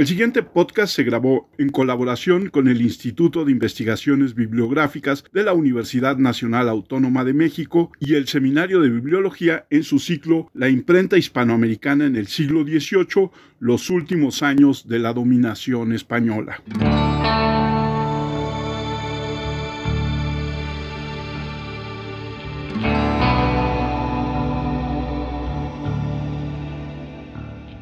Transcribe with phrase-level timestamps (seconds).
[0.00, 5.52] El siguiente podcast se grabó en colaboración con el Instituto de Investigaciones Bibliográficas de la
[5.52, 11.18] Universidad Nacional Autónoma de México y el Seminario de Bibliología en su ciclo La imprenta
[11.18, 13.28] hispanoamericana en el siglo XVIII,
[13.58, 16.62] los últimos años de la dominación española.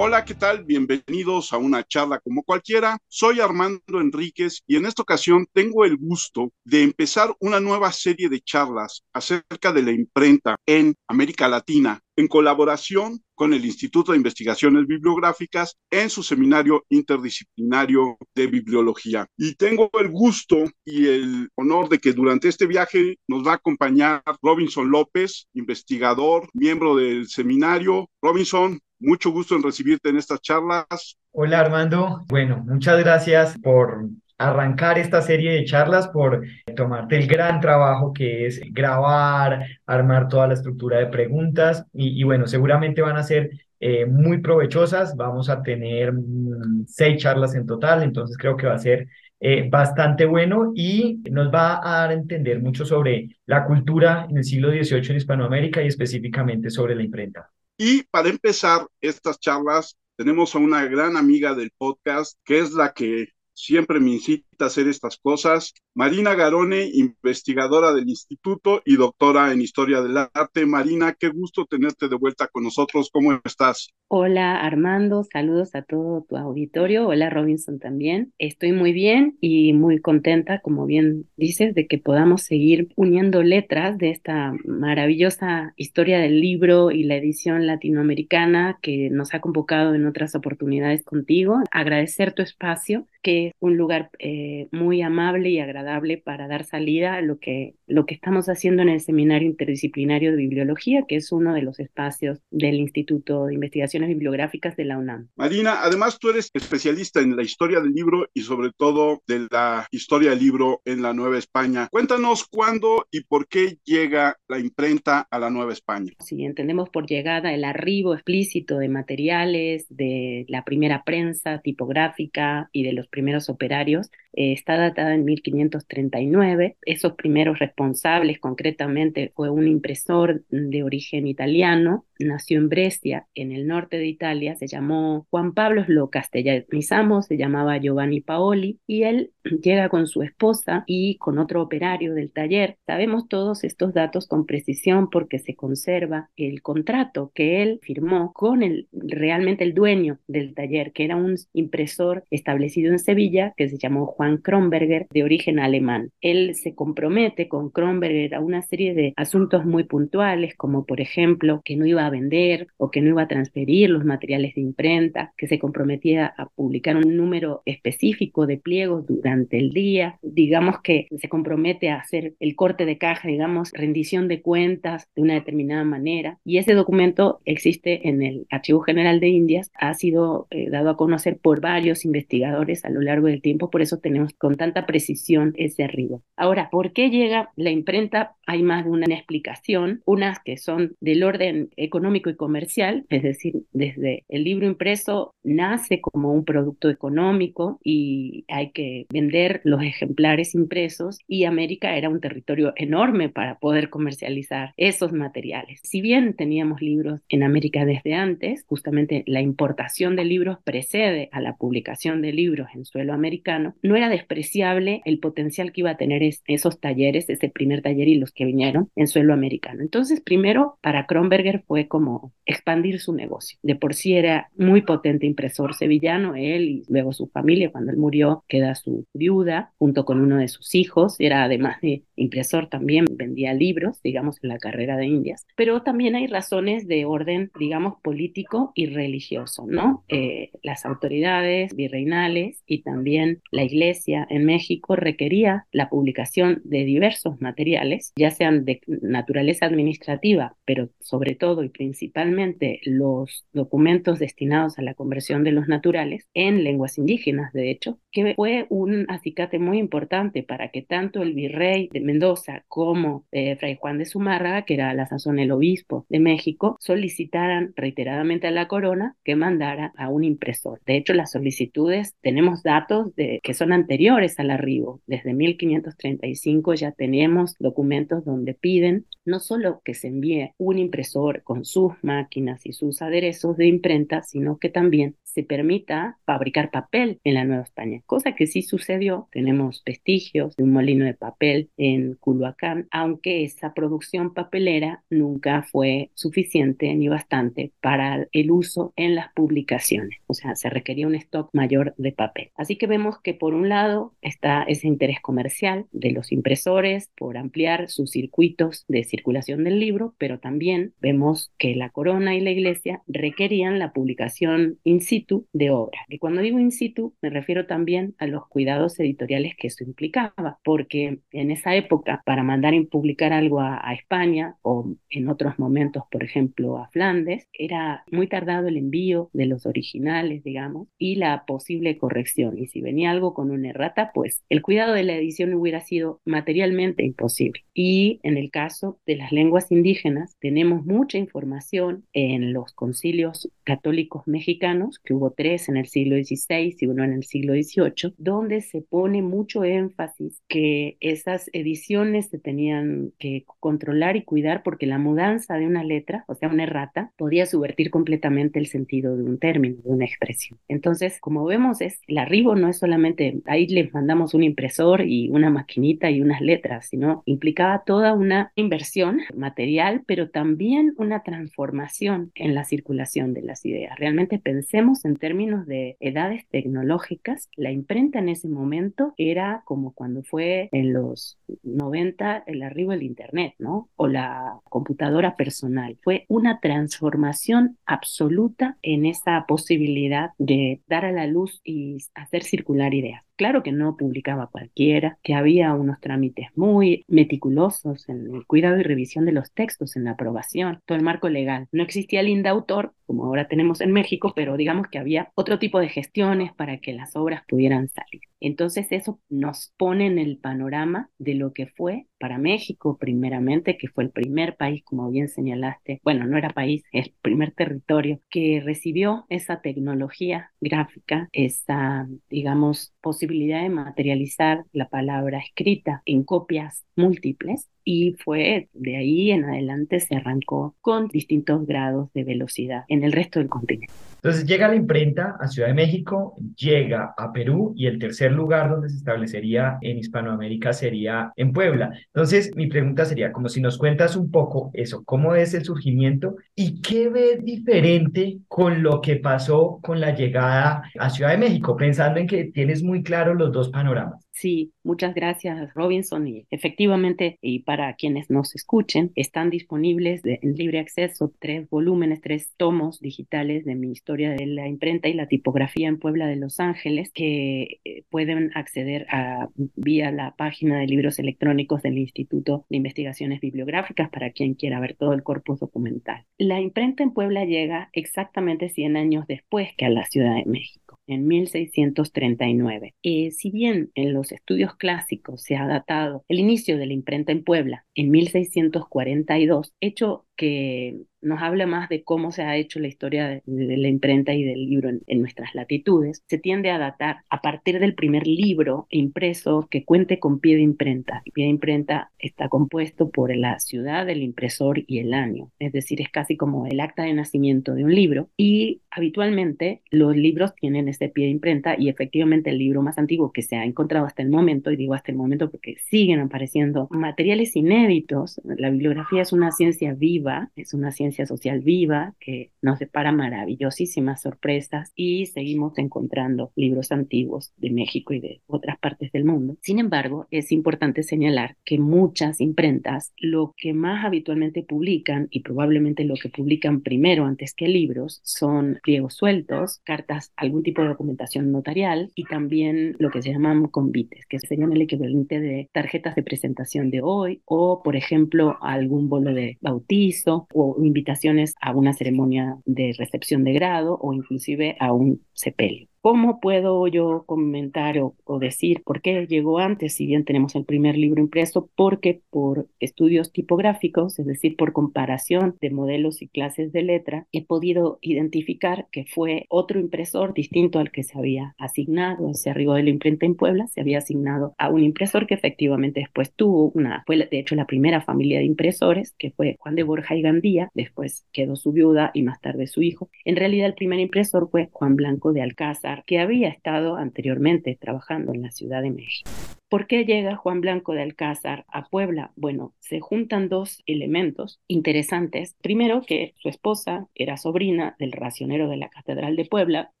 [0.08, 0.64] Hola, ¿qué tal?
[0.64, 2.96] Bienvenidos a una charla como cualquiera.
[3.08, 8.30] Soy Armando Enríquez y en esta ocasión tengo el gusto de empezar una nueva serie
[8.30, 14.18] de charlas acerca de la imprenta en América Latina en colaboración con el Instituto de
[14.18, 19.26] Investigaciones Bibliográficas en su seminario interdisciplinario de bibliología.
[19.36, 23.56] Y tengo el gusto y el honor de que durante este viaje nos va a
[23.56, 28.10] acompañar Robinson López, investigador, miembro del seminario.
[28.20, 31.18] Robinson, mucho gusto en recibirte en estas charlas.
[31.32, 34.08] Hola Armando, bueno, muchas gracias por
[34.38, 36.42] arrancar esta serie de charlas, por
[36.76, 42.46] tomarte el gran trabajo que es grabar, armar toda la estructura de preguntas y, bueno,
[42.46, 43.50] seguramente van a ser
[43.80, 45.16] eh, muy provechosas.
[45.16, 49.08] Vamos a tener mm, seis charlas en total, entonces creo que va a ser
[49.40, 54.38] eh, bastante bueno y nos va a dar a entender mucho sobre la cultura en
[54.38, 57.50] el siglo XVIII en Hispanoamérica y específicamente sobre la imprenta.
[57.78, 62.92] Y para empezar estas charlas, tenemos a una gran amiga del podcast, que es la
[62.92, 65.72] que siempre me incita a hacer estas cosas.
[65.98, 70.64] Marina Garone, investigadora del instituto y doctora en historia del arte.
[70.64, 73.10] Marina, qué gusto tenerte de vuelta con nosotros.
[73.12, 73.88] ¿Cómo estás?
[74.06, 77.08] Hola Armando, saludos a todo tu auditorio.
[77.08, 78.32] Hola Robinson también.
[78.38, 83.98] Estoy muy bien y muy contenta, como bien dices, de que podamos seguir uniendo letras
[83.98, 90.06] de esta maravillosa historia del libro y la edición latinoamericana que nos ha convocado en
[90.06, 91.58] otras oportunidades contigo.
[91.72, 95.87] Agradecer tu espacio, que es un lugar eh, muy amable y agradable
[96.24, 100.36] para dar salida a lo que, lo que estamos haciendo en el Seminario Interdisciplinario de
[100.36, 105.28] Bibliología, que es uno de los espacios del Instituto de Investigación bibliográficas de la UNAM.
[105.36, 109.86] Marina, además tú eres especialista en la historia del libro y sobre todo de la
[109.90, 111.88] historia del libro en la Nueva España.
[111.90, 116.12] Cuéntanos cuándo y por qué llega la imprenta a la Nueva España.
[116.20, 122.84] Sí, entendemos por llegada el arribo explícito de materiales, de la primera prensa tipográfica y
[122.84, 125.24] de los primeros operarios, eh, está datada en
[125.68, 126.76] 1539.
[126.82, 133.66] Esos primeros responsables concretamente fue un impresor de origen italiano, nació en Brescia, en el
[133.66, 139.32] norte de Italia, se llamó Juan Pablo, lo castellanizamos, se llamaba Giovanni Paoli, y él
[139.56, 142.76] llega con su esposa y con otro operario del taller.
[142.86, 148.62] Sabemos todos estos datos con precisión porque se conserva el contrato que él firmó con
[148.62, 153.78] el realmente el dueño del taller, que era un impresor establecido en Sevilla que se
[153.78, 156.10] llamó Juan Kronberger, de origen alemán.
[156.20, 161.62] Él se compromete con Kronberger a una serie de asuntos muy puntuales, como por ejemplo
[161.64, 165.32] que no iba a vender o que no iba a transferir los materiales de imprenta,
[165.36, 171.06] que se comprometía a publicar un número específico de pliegos durante el día, digamos que
[171.16, 175.84] se compromete a hacer el corte de caja, digamos, rendición de cuentas de una determinada
[175.84, 176.38] manera.
[176.44, 180.96] Y ese documento existe en el Archivo General de Indias, ha sido eh, dado a
[180.96, 185.54] conocer por varios investigadores a lo largo del tiempo, por eso tenemos con tanta precisión
[185.56, 186.22] ese arribo.
[186.36, 188.36] Ahora, ¿por qué llega la imprenta?
[188.50, 193.64] Hay más de una explicación, unas que son del orden económico y comercial, es decir,
[193.72, 200.54] desde el libro impreso nace como un producto económico y hay que vender los ejemplares
[200.54, 205.80] impresos y América era un territorio enorme para poder comercializar esos materiales.
[205.82, 211.42] Si bien teníamos libros en América desde antes, justamente la importación de libros precede a
[211.42, 215.96] la publicación de libros en suelo americano, no era despreciable el potencial que iba a
[215.98, 219.82] tener esos talleres, ese primer taller y los que vinieron en suelo americano.
[219.82, 223.58] Entonces, primero, para Kronberger fue como expandir su negocio.
[223.62, 227.98] De por sí era muy potente impresor sevillano, él y luego su familia, cuando él
[227.98, 233.06] murió, queda su viuda junto con uno de sus hijos, era además de impresor también,
[233.10, 237.94] vendía libros, digamos, en la carrera de Indias, pero también hay razones de orden, digamos,
[238.02, 240.04] político y religioso, ¿no?
[240.08, 247.40] Eh, las autoridades virreinales y también la iglesia en México requería la publicación de diversos
[247.40, 254.82] materiales, ya sean de naturaleza administrativa, pero sobre todo y principalmente los documentos destinados a
[254.82, 257.98] la conversión de los naturales en lenguas indígenas, de hecho,
[258.36, 263.76] fue un acicate muy importante para que tanto el virrey de Mendoza como eh, Fray
[263.76, 268.68] Juan de Zumárraga, que era la sazón el obispo de México, solicitaran reiteradamente a la
[268.68, 270.80] corona que mandara a un impresor.
[270.86, 275.00] De hecho, las solicitudes, tenemos datos de, que son anteriores al arribo.
[275.06, 281.64] Desde 1535 ya tenemos documentos donde piden no solo que se envíe un impresor con
[281.64, 287.34] sus máquinas y sus aderezos de imprenta, sino que también se permita fabricar papel en
[287.34, 289.28] la Nueva España, cosa que sí sucedió.
[289.30, 296.10] Tenemos vestigios de un molino de papel en Culhuacán, aunque esa producción papelera nunca fue
[296.14, 300.18] suficiente ni bastante para el uso en las publicaciones.
[300.26, 302.50] O sea, se requería un stock mayor de papel.
[302.56, 307.36] Así que vemos que por un lado está ese interés comercial de los impresores por
[307.36, 312.50] ampliar sus circuitos de circulación del libro, pero también vemos que la corona y la
[312.50, 316.00] iglesia requerían la publicación in situ de obra.
[316.08, 320.58] Y cuando digo in situ, me refiero también a los cuidados editoriales que eso implicaba,
[320.64, 326.04] porque en esa época, para mandar y publicar algo a, España o en otros momentos,
[326.10, 331.44] por ejemplo, a Flandes, era muy tardado el envío de los originales, digamos, y la
[331.46, 332.58] posible corrección.
[332.58, 336.20] Y si venía algo con una errata, pues el cuidado de la edición hubiera sido
[336.24, 337.64] materialmente imposible.
[337.74, 344.24] Y en el caso de las lenguas indígenas, tenemos mucha información en los concilios católicos
[344.26, 348.60] mexicanos que hubo tres en el siglo XVI y uno en el siglo XVIII, donde
[348.60, 354.98] se pone mucho énfasis que esas ediciones se tenían que controlar y cuidar porque la
[354.98, 359.38] mudanza de una letra, o sea, una errata, podía subvertir completamente el sentido de un
[359.38, 360.58] término, de una expresión.
[360.68, 365.30] Entonces, como vemos, es el arribo no es solamente ahí les mandamos un impresor y
[365.30, 368.97] una maquinita y unas letras, sino implicaba toda una inversión
[369.34, 373.98] material, pero también una transformación en la circulación de las ideas.
[373.98, 380.22] Realmente pensemos en términos de edades tecnológicas, la imprenta en ese momento era como cuando
[380.22, 383.88] fue en los 90 el arribo del Internet, ¿no?
[383.96, 385.98] O la computadora personal.
[386.02, 392.94] Fue una transformación absoluta en esa posibilidad de dar a la luz y hacer circular
[392.94, 393.27] ideas.
[393.38, 398.82] Claro que no publicaba cualquiera, que había unos trámites muy meticulosos en el cuidado y
[398.82, 401.68] revisión de los textos, en la aprobación, todo el marco legal.
[401.70, 405.78] No existía el INDAUTOR, como ahora tenemos en México, pero digamos que había otro tipo
[405.78, 408.22] de gestiones para que las obras pudieran salir.
[408.40, 413.88] Entonces eso nos pone en el panorama de lo que fue para México primeramente, que
[413.88, 418.60] fue el primer país, como bien señalaste, bueno, no era país, el primer territorio que
[418.64, 427.68] recibió esa tecnología gráfica, esa, digamos, posibilidad de materializar la palabra escrita en copias múltiples
[427.84, 433.12] y fue de ahí en adelante se arrancó con distintos grados de velocidad en el
[433.12, 433.90] resto del continente.
[434.16, 438.70] Entonces llega la imprenta a Ciudad de México, llega a Perú y el tercer lugar
[438.70, 441.90] donde se establecería en Hispanoamérica sería en Puebla.
[442.06, 446.36] Entonces mi pregunta sería como si nos cuentas un poco eso, cómo es el surgimiento
[446.54, 451.76] y qué ves diferente con lo que pasó con la llegada a Ciudad de México,
[451.76, 454.27] pensando en que tienes muy claro los dos panoramas.
[454.38, 460.78] Sí, muchas gracias Robinson y efectivamente y para quienes nos escuchen están disponibles en libre
[460.78, 465.88] acceso tres volúmenes, tres tomos digitales de mi historia de la imprenta y la tipografía
[465.88, 471.18] en Puebla de Los Ángeles que eh, pueden acceder a vía la página de libros
[471.18, 476.26] electrónicos del Instituto de Investigaciones Bibliográficas para quien quiera ver todo el corpus documental.
[476.38, 480.97] La imprenta en Puebla llega exactamente 100 años después que a la Ciudad de México
[481.08, 482.94] en 1639.
[483.02, 487.32] Eh, si bien en los estudios clásicos se ha datado el inicio de la imprenta
[487.32, 492.88] en Puebla en 1642, hecho que nos habla más de cómo se ha hecho la
[492.88, 497.40] historia de, la imprenta y del libro en, nuestras latitudes, se tiende a datar a
[497.40, 501.22] partir del primer libro impreso que cuente con pie de imprenta.
[501.24, 505.72] El pie de imprenta está compuesto por la ciudad, el impresor y el año, es
[505.72, 510.54] decir, es casi como el acta de nacimiento de un libro y habitualmente los libros
[510.54, 514.06] tienen ese pie de imprenta y efectivamente el libro más antiguo que se ha encontrado
[514.06, 519.22] hasta el momento, y digo hasta el momento porque siguen apareciendo materiales inéditos, la bibliografía
[519.22, 525.26] es una ciencia viva, es una ciencia social viva que nos depara maravillosísimas sorpresas y
[525.26, 529.56] seguimos encontrando libros antiguos de México y de otras partes del mundo.
[529.60, 536.04] Sin embargo, es importante señalar que muchas imprentas lo que más habitualmente publican y probablemente
[536.04, 541.52] lo que publican primero antes que libros son pliegos sueltos, cartas, algún tipo de documentación
[541.52, 546.22] notarial y también lo que se llaman convites, que serían el equivalente de tarjetas de
[546.22, 552.58] presentación de hoy o, por ejemplo, algún bolo de bautizo o invitaciones a una ceremonia
[552.64, 555.88] de recepción de grado o inclusive a un sepelio.
[556.00, 560.96] ¿Cómo puedo yo comentar o, decir por qué llegó antes, si bien tenemos el primer
[560.96, 561.68] libro impreso?
[561.74, 567.44] Porque por estudios tipográficos, es decir, por comparación de modelos y clases de letra, he
[567.44, 572.32] podido identificar que fue otro impresor distinto al que se había asignado.
[572.32, 576.00] Se arribó de la imprenta en Puebla, se había asignado a un impresor que efectivamente
[576.00, 579.82] después tuvo una, fue de hecho la primera familia de impresores, que fue Juan de
[579.82, 583.10] Borja y Gandía, después quedó su viuda y más tarde su hijo.
[583.24, 588.32] En realidad el primer impresor fue Juan Blanco de Alcázar, que había estado anteriormente trabajando
[588.32, 589.30] en la Ciudad de México.
[589.68, 592.32] ¿Por qué llega Juan Blanco de Alcázar a Puebla?
[592.36, 595.56] Bueno, se juntan dos elementos interesantes.
[595.60, 599.92] Primero, que su esposa era sobrina del racionero de la Catedral de Puebla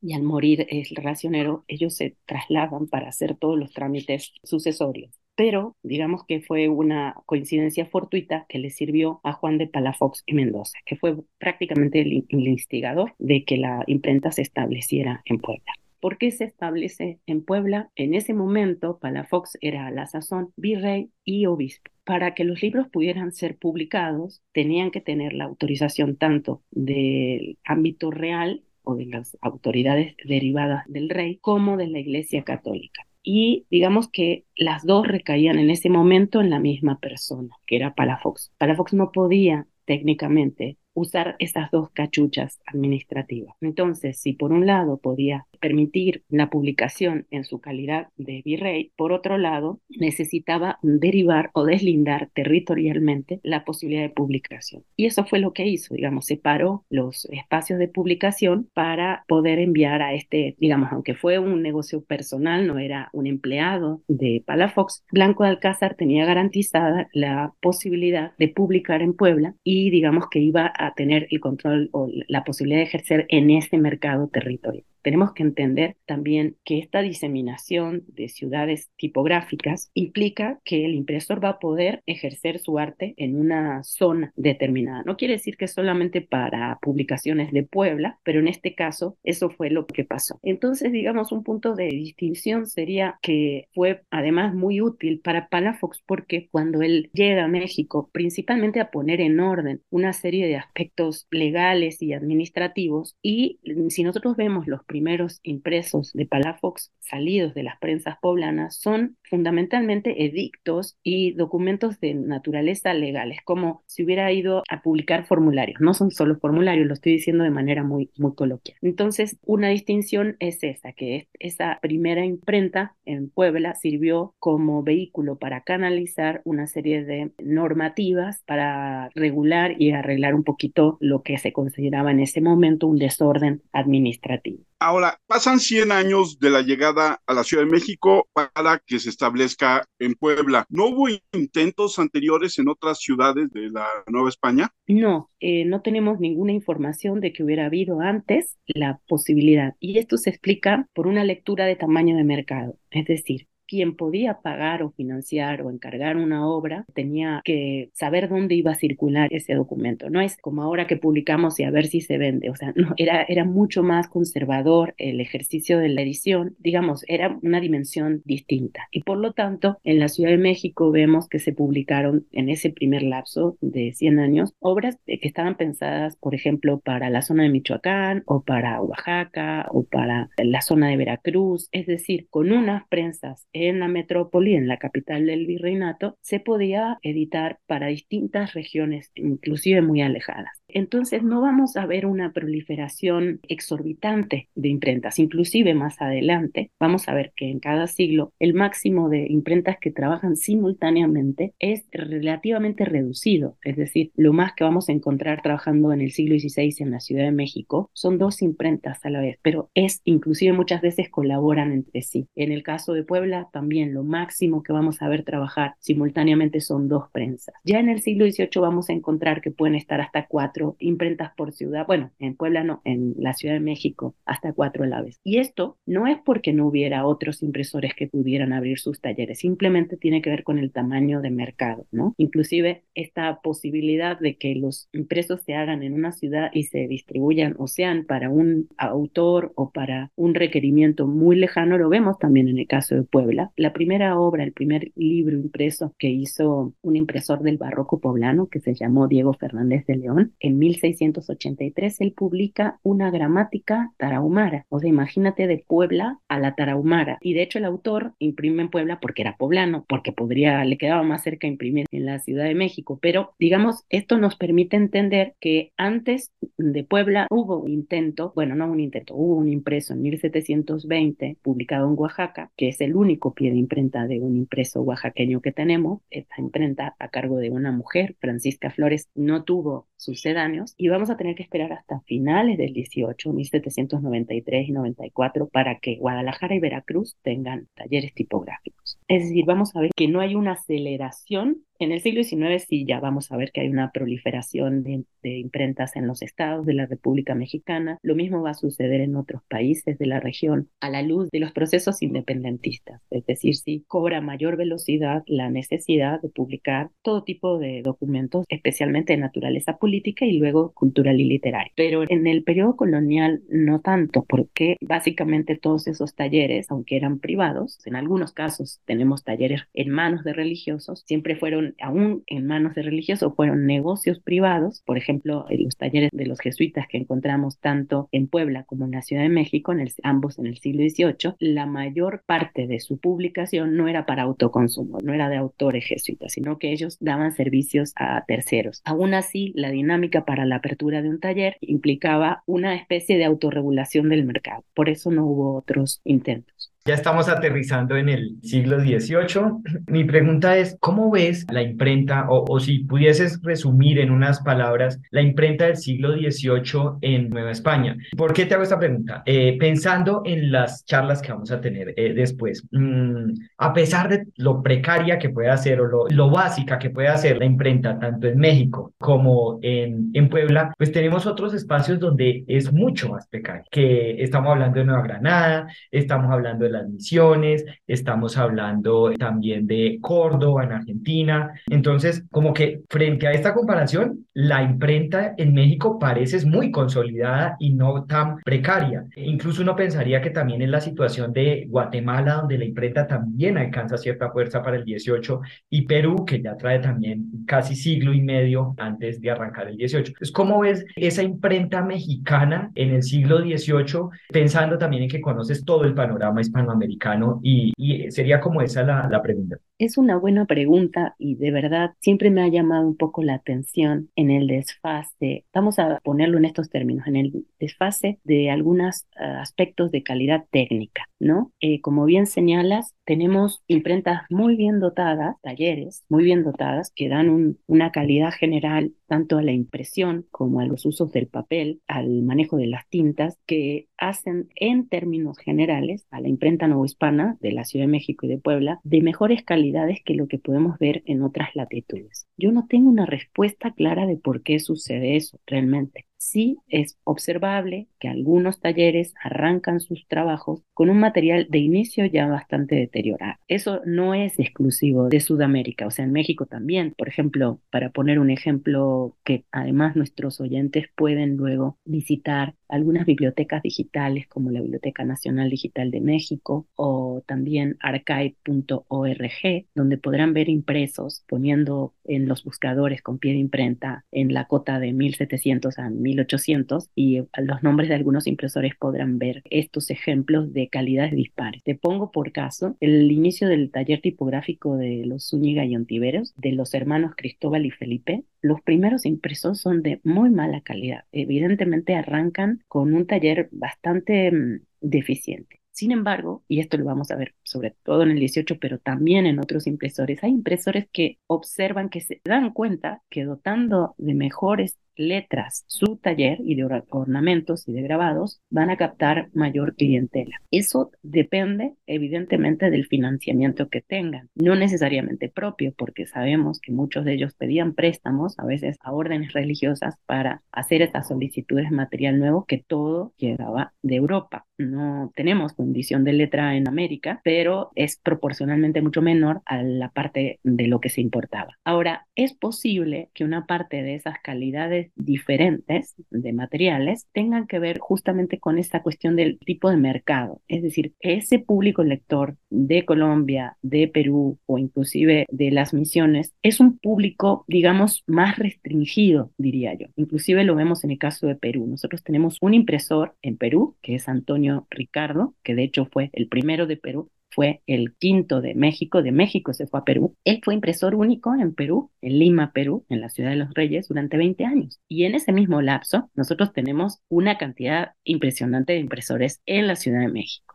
[0.00, 5.76] y al morir el racionero, ellos se trasladan para hacer todos los trámites sucesorios pero
[5.84, 10.76] digamos que fue una coincidencia fortuita que le sirvió a Juan de Palafox y Mendoza,
[10.84, 15.72] que fue prácticamente el, instigador de que la imprenta se estableciera en Puebla.
[16.00, 17.88] ¿Por qué se establece en Puebla?
[17.94, 21.88] En ese momento, Palafox era a la sazón virrey y obispo.
[22.02, 28.10] Para que los libros pudieran ser publicados, tenían que tener la autorización tanto del ámbito
[28.10, 34.08] real o de las autoridades derivadas del rey como de la Iglesia Católica y digamos
[34.08, 38.52] que las dos recaían en ese momento en la misma persona, que era Palafox.
[38.56, 43.54] Palafox no podía técnicamente usar esas dos cachuchas administrativas.
[43.60, 49.12] Entonces, si por un lado podía permitir la publicación en su calidad de virrey, por
[49.12, 54.84] otro lado necesitaba derivar o deslindar territorialmente la posibilidad de publicación.
[54.96, 60.02] Y eso fue lo que hizo, digamos, separó los espacios de publicación para poder enviar
[60.02, 65.44] a este, digamos, aunque fue un negocio personal, no era un empleado de Palafox, Blanco
[65.44, 70.87] de Alcázar tenía garantizada la posibilidad de publicar en Puebla y digamos que iba a
[70.94, 75.96] tener el control o la posibilidad de ejercer en este mercado territorial tenemos que entender
[76.06, 82.58] también que esta diseminación de ciudades tipográficas implica que el impresor va a poder ejercer
[82.58, 85.02] su arte en una zona determinada.
[85.04, 89.70] No quiere decir que solamente para publicaciones de Puebla, pero en este caso eso fue
[89.70, 90.38] lo que pasó.
[90.42, 96.48] Entonces, digamos, un punto de distinción sería que fue además muy útil para Palafox porque
[96.50, 102.02] cuando él llega a México, principalmente a poner en orden una serie de aspectos legales
[102.02, 108.16] y administrativos, y si nosotros vemos los primeros impresos de Palafox salidos de las prensas
[108.20, 115.26] poblanas son fundamentalmente edictos y documentos de naturaleza legales, como si hubiera ido a publicar
[115.26, 115.80] formularios.
[115.80, 118.76] No son solo formularios, lo estoy diciendo de manera muy, muy coloquial.
[118.82, 125.62] Entonces, una distinción es esa, que esa primera imprenta en Puebla sirvió como vehículo para
[125.62, 132.10] canalizar una serie de normativas para regular y arreglar un poquito lo que se consideraba
[132.10, 134.64] en ese momento un desorden administrativo.
[134.80, 139.10] Ahora, pasan 100 años de la llegada a la Ciudad de México para que se
[139.10, 140.66] establezca en Puebla.
[140.68, 144.70] ¿No hubo intentos anteriores en otras ciudades de la Nueva España?
[144.86, 149.74] No, eh, no tenemos ninguna información de que hubiera habido antes la posibilidad.
[149.80, 152.78] Y esto se explica por una lectura de tamaño de mercado.
[152.90, 158.54] Es decir, quien podía pagar o financiar o encargar una obra tenía que saber dónde
[158.54, 160.10] iba a circular ese documento.
[160.10, 162.50] No es como ahora que publicamos y a ver si se vende.
[162.50, 166.56] O sea, no, era, era mucho más conservador el ejercicio de la edición.
[166.58, 168.88] Digamos, era una dimensión distinta.
[168.90, 172.70] Y por lo tanto, en la Ciudad de México vemos que se publicaron en ese
[172.70, 177.50] primer lapso de 100 años obras que estaban pensadas, por ejemplo, para la zona de
[177.50, 181.68] Michoacán o para Oaxaca o para la zona de Veracruz.
[181.72, 186.98] Es decir, con unas prensas en la metrópoli, en la capital del virreinato, se podía
[187.02, 190.58] editar para distintas regiones, inclusive muy alejadas.
[190.68, 197.14] Entonces no vamos a ver una proliferación exorbitante de imprentas, inclusive más adelante vamos a
[197.14, 203.56] ver que en cada siglo el máximo de imprentas que trabajan simultáneamente es relativamente reducido,
[203.62, 207.00] es decir, lo más que vamos a encontrar trabajando en el siglo XVI en la
[207.00, 211.72] Ciudad de México son dos imprentas a la vez, pero es inclusive muchas veces colaboran
[211.72, 212.28] entre sí.
[212.36, 216.88] En el caso de Puebla también lo máximo que vamos a ver trabajar simultáneamente son
[216.88, 217.54] dos prensas.
[217.64, 221.52] Ya en el siglo XVIII vamos a encontrar que pueden estar hasta cuatro imprentas por
[221.52, 225.20] ciudad, bueno, en Puebla no, en la Ciudad de México hasta cuatro a la vez.
[225.24, 229.96] Y esto no es porque no hubiera otros impresores que pudieran abrir sus talleres, simplemente
[229.96, 232.14] tiene que ver con el tamaño de mercado, ¿no?
[232.16, 237.54] Inclusive esta posibilidad de que los impresos se hagan en una ciudad y se distribuyan
[237.58, 242.58] o sean para un autor o para un requerimiento muy lejano, lo vemos también en
[242.58, 243.37] el caso de Puebla.
[243.56, 248.60] La primera obra, el primer libro impreso que hizo un impresor del barroco poblano que
[248.60, 254.66] se llamó Diego Fernández de León, en 1683 él publica una gramática tarahumara.
[254.68, 257.18] O sea, imagínate de Puebla a la tarahumara.
[257.20, 261.02] Y de hecho el autor imprime en Puebla porque era poblano, porque podría, le quedaba
[261.02, 262.98] más cerca imprimir en la Ciudad de México.
[263.00, 268.70] Pero digamos, esto nos permite entender que antes de Puebla hubo un intento, bueno, no
[268.70, 273.50] un intento, hubo un impreso en 1720 publicado en Oaxaca, que es el único pie
[273.50, 276.00] de imprenta de un impreso oaxaqueño que tenemos.
[276.10, 281.16] Esta imprenta a cargo de una mujer, Francisca Flores, no tuvo sucedáneos y vamos a
[281.16, 287.16] tener que esperar hasta finales del 18, 1793 y 94 para que Guadalajara y Veracruz
[287.22, 288.98] tengan talleres tipográficos.
[289.08, 292.84] Es decir, vamos a ver que no hay una aceleración en el siglo XIX sí
[292.84, 296.86] ya vamos a ver que hay una proliferación de, imprentas en los estados de la
[296.86, 297.98] República Mexicana.
[298.02, 301.40] Lo mismo va a suceder en otros países de la región a la luz de
[301.40, 303.02] los procesos independentistas.
[303.10, 309.12] Es decir, si cobra mayor velocidad la necesidad de publicar todo tipo de documentos, especialmente
[309.12, 311.72] de naturaleza política y luego cultural y literaria.
[311.76, 317.78] Pero en el periodo colonial no tanto, porque básicamente todos esos talleres, aunque eran privados,
[317.86, 322.82] en algunos casos tenemos talleres en manos de religiosos, siempre fueron aún en manos de
[322.82, 328.28] religiosos, fueron negocios privados, por ejemplo, los talleres de los jesuitas que encontramos tanto en
[328.28, 332.22] Puebla como en la Ciudad de México, en ambos en el siglo XVIII, la mayor
[332.26, 336.72] parte de su publicación no era para autoconsumo, no era de autores jesuitas, sino que
[336.72, 338.82] ellos daban servicios a terceros.
[338.84, 344.08] Aún así, la dinámica para la apertura de un taller implicaba una especie de autorregulación
[344.08, 346.72] del mercado, por eso no hubo otros intentos.
[346.88, 349.82] Ya estamos aterrizando en el siglo XVIII.
[349.88, 355.20] Mi pregunta es, ¿cómo ves la imprenta, o, si pudieses resumir en unas palabras, la
[355.20, 357.94] imprenta del siglo XVIII en Nueva España?
[358.16, 359.22] ¿Por qué te hago esta pregunta?
[359.26, 364.26] Eh, pensando en las charlas que vamos a tener eh, después, mm, a pesar de
[364.36, 368.28] lo precaria que pueda ser o lo, lo, básica que pueda ser la imprenta, tanto
[368.28, 373.64] en México como en, en Puebla, pues tenemos otros espacios donde es mucho más precario,
[373.70, 379.98] que estamos hablando de Nueva Granada, estamos hablando de la misiones, estamos hablando también de
[380.00, 381.52] Córdoba en Argentina.
[381.68, 387.74] Entonces, como que frente a esta comparación, la imprenta en México parece muy consolidada y
[387.74, 389.04] no tan precaria.
[389.16, 393.96] Incluso uno pensaría que también es la situación de Guatemala, donde la imprenta también alcanza
[393.96, 398.74] cierta fuerza para el 18, y Perú, que ya trae también casi siglo y medio
[398.78, 400.08] antes de arrancar el 18.
[400.08, 405.64] Entonces, ¿cómo ves esa imprenta mexicana en el siglo 18, pensando también en que conoces
[405.64, 409.58] todo el panorama hispano americano y, sería como esa la, la pregunta.
[409.78, 414.10] Es una buena pregunta y de verdad siempre me ha llamado un poco la atención
[414.16, 419.24] en el desfase, vamos a ponerlo en estos términos, en el desfase de algunos eh,
[419.24, 421.52] aspectos de calidad técnica, ¿no?
[421.60, 427.56] Eh, como bien señalas, tenemos imprentas muy bien dotadas, talleres muy bien dotadas, que dan
[427.68, 432.56] una calidad general tanto a la impresión como a los usos del papel, al manejo
[432.56, 437.86] de las tintas, que hacen en términos generales a la imprenta novohispana de la Ciudad
[437.86, 439.67] de México y de Puebla de mejores calidades
[440.04, 442.26] que lo que podemos ver en otras latitudes.
[442.36, 447.88] Yo no tengo una respuesta clara de por qué sucede eso realmente sí es observable
[447.98, 453.34] que algunos talleres arrancan sus trabajos con un material de inicio ya bastante deteriorado.
[453.48, 456.94] Eso no es exclusivo de Sudamérica, o sea, en México también.
[456.96, 463.62] Por ejemplo, para poner un ejemplo que además nuestros oyentes pueden luego visitar algunas bibliotecas
[463.62, 471.24] digitales como la Biblioteca Nacional Digital de México o también archive.org, donde podrán ver impresos
[471.26, 476.90] poniendo en los buscadores con pie de imprenta en la cota de 1700 a 1800
[476.94, 481.62] y los nombres de algunos impresores podrán ver estos ejemplos de calidades dispares.
[481.62, 486.52] Te pongo por caso el inicio del taller tipográfico de los Zúñiga y Ontiveros, de
[486.52, 488.24] los hermanos Cristóbal y Felipe.
[488.40, 491.04] Los primeros impresos son de muy mala calidad.
[491.12, 495.60] Evidentemente arrancan con un taller bastante mm, deficiente.
[495.78, 499.26] Sin embargo, y esto lo vamos a ver sobre todo en el 18, pero también
[499.26, 504.76] en otros impresores, hay impresores que observan, que se dan cuenta que dotando de mejores
[504.98, 510.40] letras, su taller y de ornamentos y de grabados van a captar mayor clientela.
[510.50, 517.14] Eso depende evidentemente del financiamiento que tengan, no necesariamente propio, porque sabemos que muchos de
[517.14, 522.44] ellos pedían préstamos, a veces a órdenes religiosas, para hacer estas solicitudes de material nuevo
[522.44, 524.46] que todo llegaba de Europa.
[524.58, 530.40] No tenemos condición de letra en América, pero es proporcionalmente mucho menor a la parte
[530.42, 531.56] de lo que se importaba.
[531.64, 537.78] Ahora, es posible que una parte de esas calidades diferentes de materiales tengan que ver
[537.78, 540.40] justamente con esta cuestión del tipo de mercado.
[540.48, 546.60] Es decir, ese público lector de Colombia, de Perú o inclusive de las misiones es
[546.60, 549.86] un público, digamos, más restringido, diría yo.
[549.96, 551.66] Inclusive lo vemos en el caso de Perú.
[551.66, 556.28] Nosotros tenemos un impresor en Perú, que es Antonio Ricardo, que de hecho fue el
[556.28, 560.16] primero de Perú, fue el quinto de México, de México se fue a Perú.
[560.24, 563.88] Él fue impresor único en Perú, en Lima, Perú, en la ciudad de los Reyes,
[563.88, 564.80] durante 20 años.
[564.88, 570.00] Y en ese mismo lapso, nosotros tenemos una cantidad impresionante de impresores en la Ciudad
[570.00, 570.48] de México.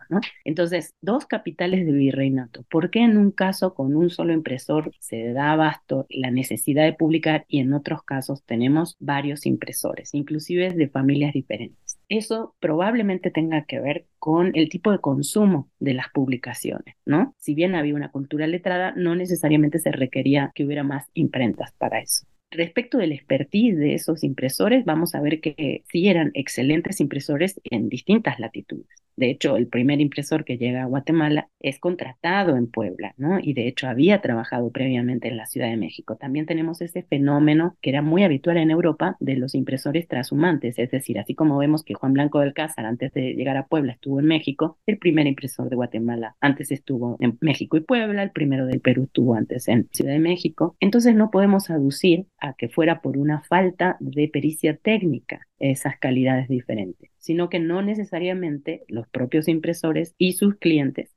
[0.43, 2.63] Entonces, dos capitales de virreinato.
[2.69, 6.93] ¿Por qué en un caso con un solo impresor se da abasto la necesidad de
[6.93, 11.92] publicar y en otros casos tenemos varios impresores, inclusive de familias diferentes?
[12.15, 17.33] Eso probablemente tenga que ver con el tipo de consumo de las publicaciones, ¿no?
[17.39, 21.99] Si bien había una cultura letrada, no necesariamente se requería que hubiera más imprentas para
[22.01, 22.27] eso.
[22.53, 27.89] Respecto del expertise de esos impresores, vamos a ver que sí eran excelentes impresores en
[27.89, 29.03] distintas latitudes.
[29.15, 33.37] De hecho, el primer impresor que llega a Guatemala es contratado en Puebla, ¿no?
[33.39, 36.15] Y de hecho había trabajado previamente en la Ciudad de México.
[36.15, 40.89] También tenemos ese fenómeno que era muy habitual en Europa de los impresores transhumantes, es
[40.89, 44.19] decir, así como vemos que Juan Blanco del Cázar antes de llegar a Puebla estuvo
[44.19, 48.65] en México, el primer impresor de Guatemala antes estuvo en México y Puebla, el primero
[48.65, 50.75] del Perú estuvo antes en Ciudad de México.
[50.79, 56.49] Entonces no podemos aducir a que fuera por una falta de pericia técnica esas calidades
[56.49, 61.09] diferentes, sino que no necesariamente los propios impresores y sus clientes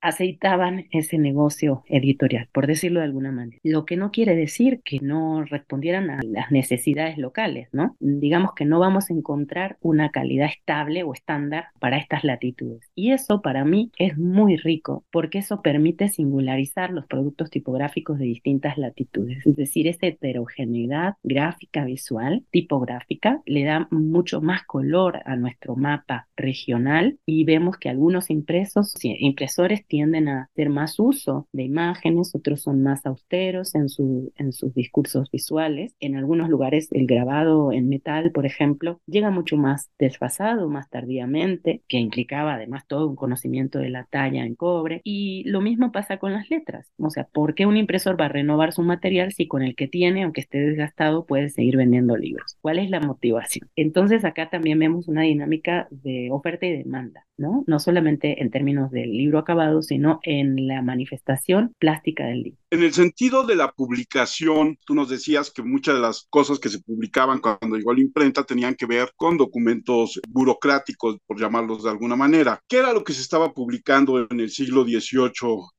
[0.00, 3.58] aceitaban ese negocio editorial, por decirlo de alguna manera.
[3.62, 7.96] Lo que no quiere decir que no respondieran a las necesidades locales, ¿no?
[8.00, 12.90] Digamos que no vamos a encontrar una calidad estable o estándar para estas latitudes.
[12.94, 18.26] Y eso para mí es muy rico, porque eso permite singularizar los productos tipográficos de
[18.26, 19.44] distintas latitudes.
[19.46, 26.28] Es decir, esa heterogeneidad gráfica, visual, tipográfica, le da mucho más color a nuestro mapa
[26.36, 32.62] regional y vemos que algunos impresos, impresores tienden a hacer más uso de imágenes, otros
[32.62, 35.94] son más austeros en, su, en sus discursos visuales.
[36.00, 41.82] En algunos lugares el grabado en metal, por ejemplo, llega mucho más desfasado, más tardíamente,
[41.88, 45.00] que implicaba además todo un conocimiento de la talla en cobre.
[45.04, 46.90] Y lo mismo pasa con las letras.
[46.98, 49.88] O sea, ¿por qué un impresor va a renovar su material si con el que
[49.88, 52.56] tiene, aunque esté desgastado, puede seguir vendiendo libros?
[52.60, 53.68] ¿Cuál es la motivación?
[53.76, 57.64] Entonces acá también vemos una dinámica de oferta y demanda, ¿no?
[57.66, 62.58] No solamente en términos del libro acabado, sino en la manifestación plástica del libro.
[62.70, 66.68] En el sentido de la publicación, tú nos decías que muchas de las cosas que
[66.68, 71.90] se publicaban cuando llegó la imprenta tenían que ver con documentos burocráticos, por llamarlos de
[71.90, 72.60] alguna manera.
[72.68, 75.30] ¿Qué era lo que se estaba publicando en el siglo XVIII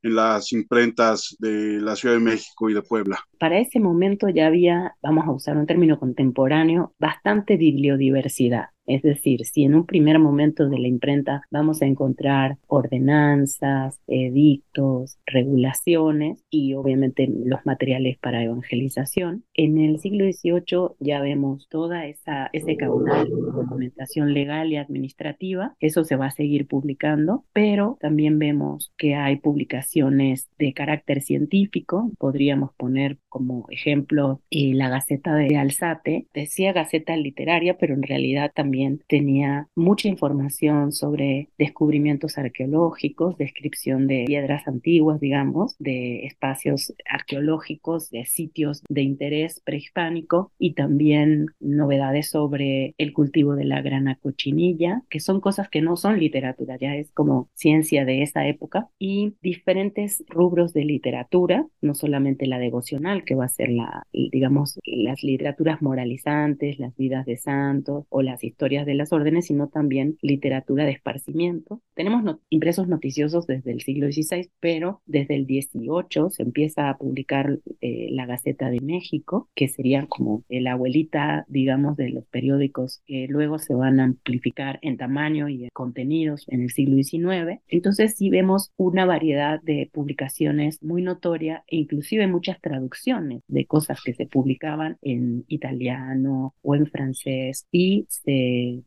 [0.04, 3.20] en las imprentas de la Ciudad de México y de Puebla?
[3.40, 8.70] Para ese momento ya había, vamos a usar un término contemporáneo, bastante bibliodiversidad.
[8.90, 15.20] Es decir, si en un primer momento de la imprenta vamos a encontrar ordenanzas, edictos,
[15.28, 22.50] regulaciones y obviamente los materiales para evangelización, en el siglo XVIII ya vemos toda esa,
[22.52, 25.76] ese caudal de documentación legal y administrativa.
[25.80, 32.12] Eso se va a seguir publicando, pero también vemos que hay publicaciones de carácter científico.
[32.18, 36.26] Podríamos poner como ejemplo eh, la Gaceta de Alzate.
[36.34, 44.26] Decía Gaceta literaria, pero en realidad también tenía mucha información sobre descubrimientos arqueológicos, descripción de
[44.28, 52.94] piedras antiguas, digamos, de espacios arqueológicos, de sitios de interés prehispánico y también novedades sobre
[52.98, 57.12] el cultivo de la grana cochinilla, que son cosas que no son literatura, ya es
[57.12, 63.36] como ciencia de esa época, y diferentes rubros de literatura, no solamente la devocional, que
[63.36, 68.69] va a ser la, digamos, las literaturas moralizantes, las vidas de santos o las historias
[68.70, 71.82] de las órdenes, sino también literatura de esparcimiento.
[71.96, 77.60] Tenemos impresos noticiosos desde el siglo XVI, pero desde el XVIII se empieza a publicar
[77.82, 83.28] eh, la Gaceta de México, que sería como la abuelita, digamos, de los periódicos que
[83.28, 87.62] luego se van a amplificar en tamaño y en contenidos en el siglo XIX.
[87.68, 94.02] Entonces sí vemos una variedad de publicaciones muy notoria e inclusive muchas traducciones de cosas
[94.04, 98.32] que se publicaban en italiano o en francés y se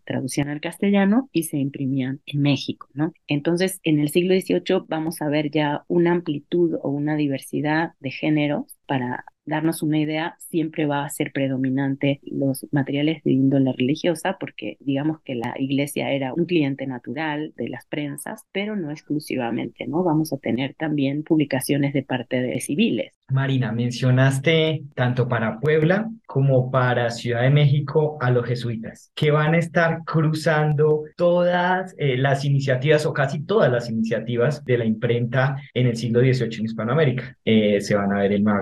[0.05, 3.13] traducían al castellano y se imprimían en México, ¿no?
[3.27, 8.11] Entonces, en el siglo XVIII vamos a ver ya una amplitud o una diversidad de
[8.11, 14.37] géneros para darnos una idea, siempre va a ser predominante los materiales de índole religiosa,
[14.39, 19.87] porque digamos que la iglesia era un cliente natural de las prensas, pero no exclusivamente,
[19.87, 20.05] ¿no?
[20.05, 23.13] Vamos a tener también publicaciones de parte de civiles.
[23.33, 29.55] Marina, mencionaste tanto para Puebla como para Ciudad de México a los jesuitas, que van
[29.55, 35.57] a estar cruzando todas eh, las iniciativas o casi todas las iniciativas de la imprenta
[35.73, 37.37] en el siglo XVIII en Hispanoamérica.
[37.45, 38.61] Eh, se van a ver en Nueva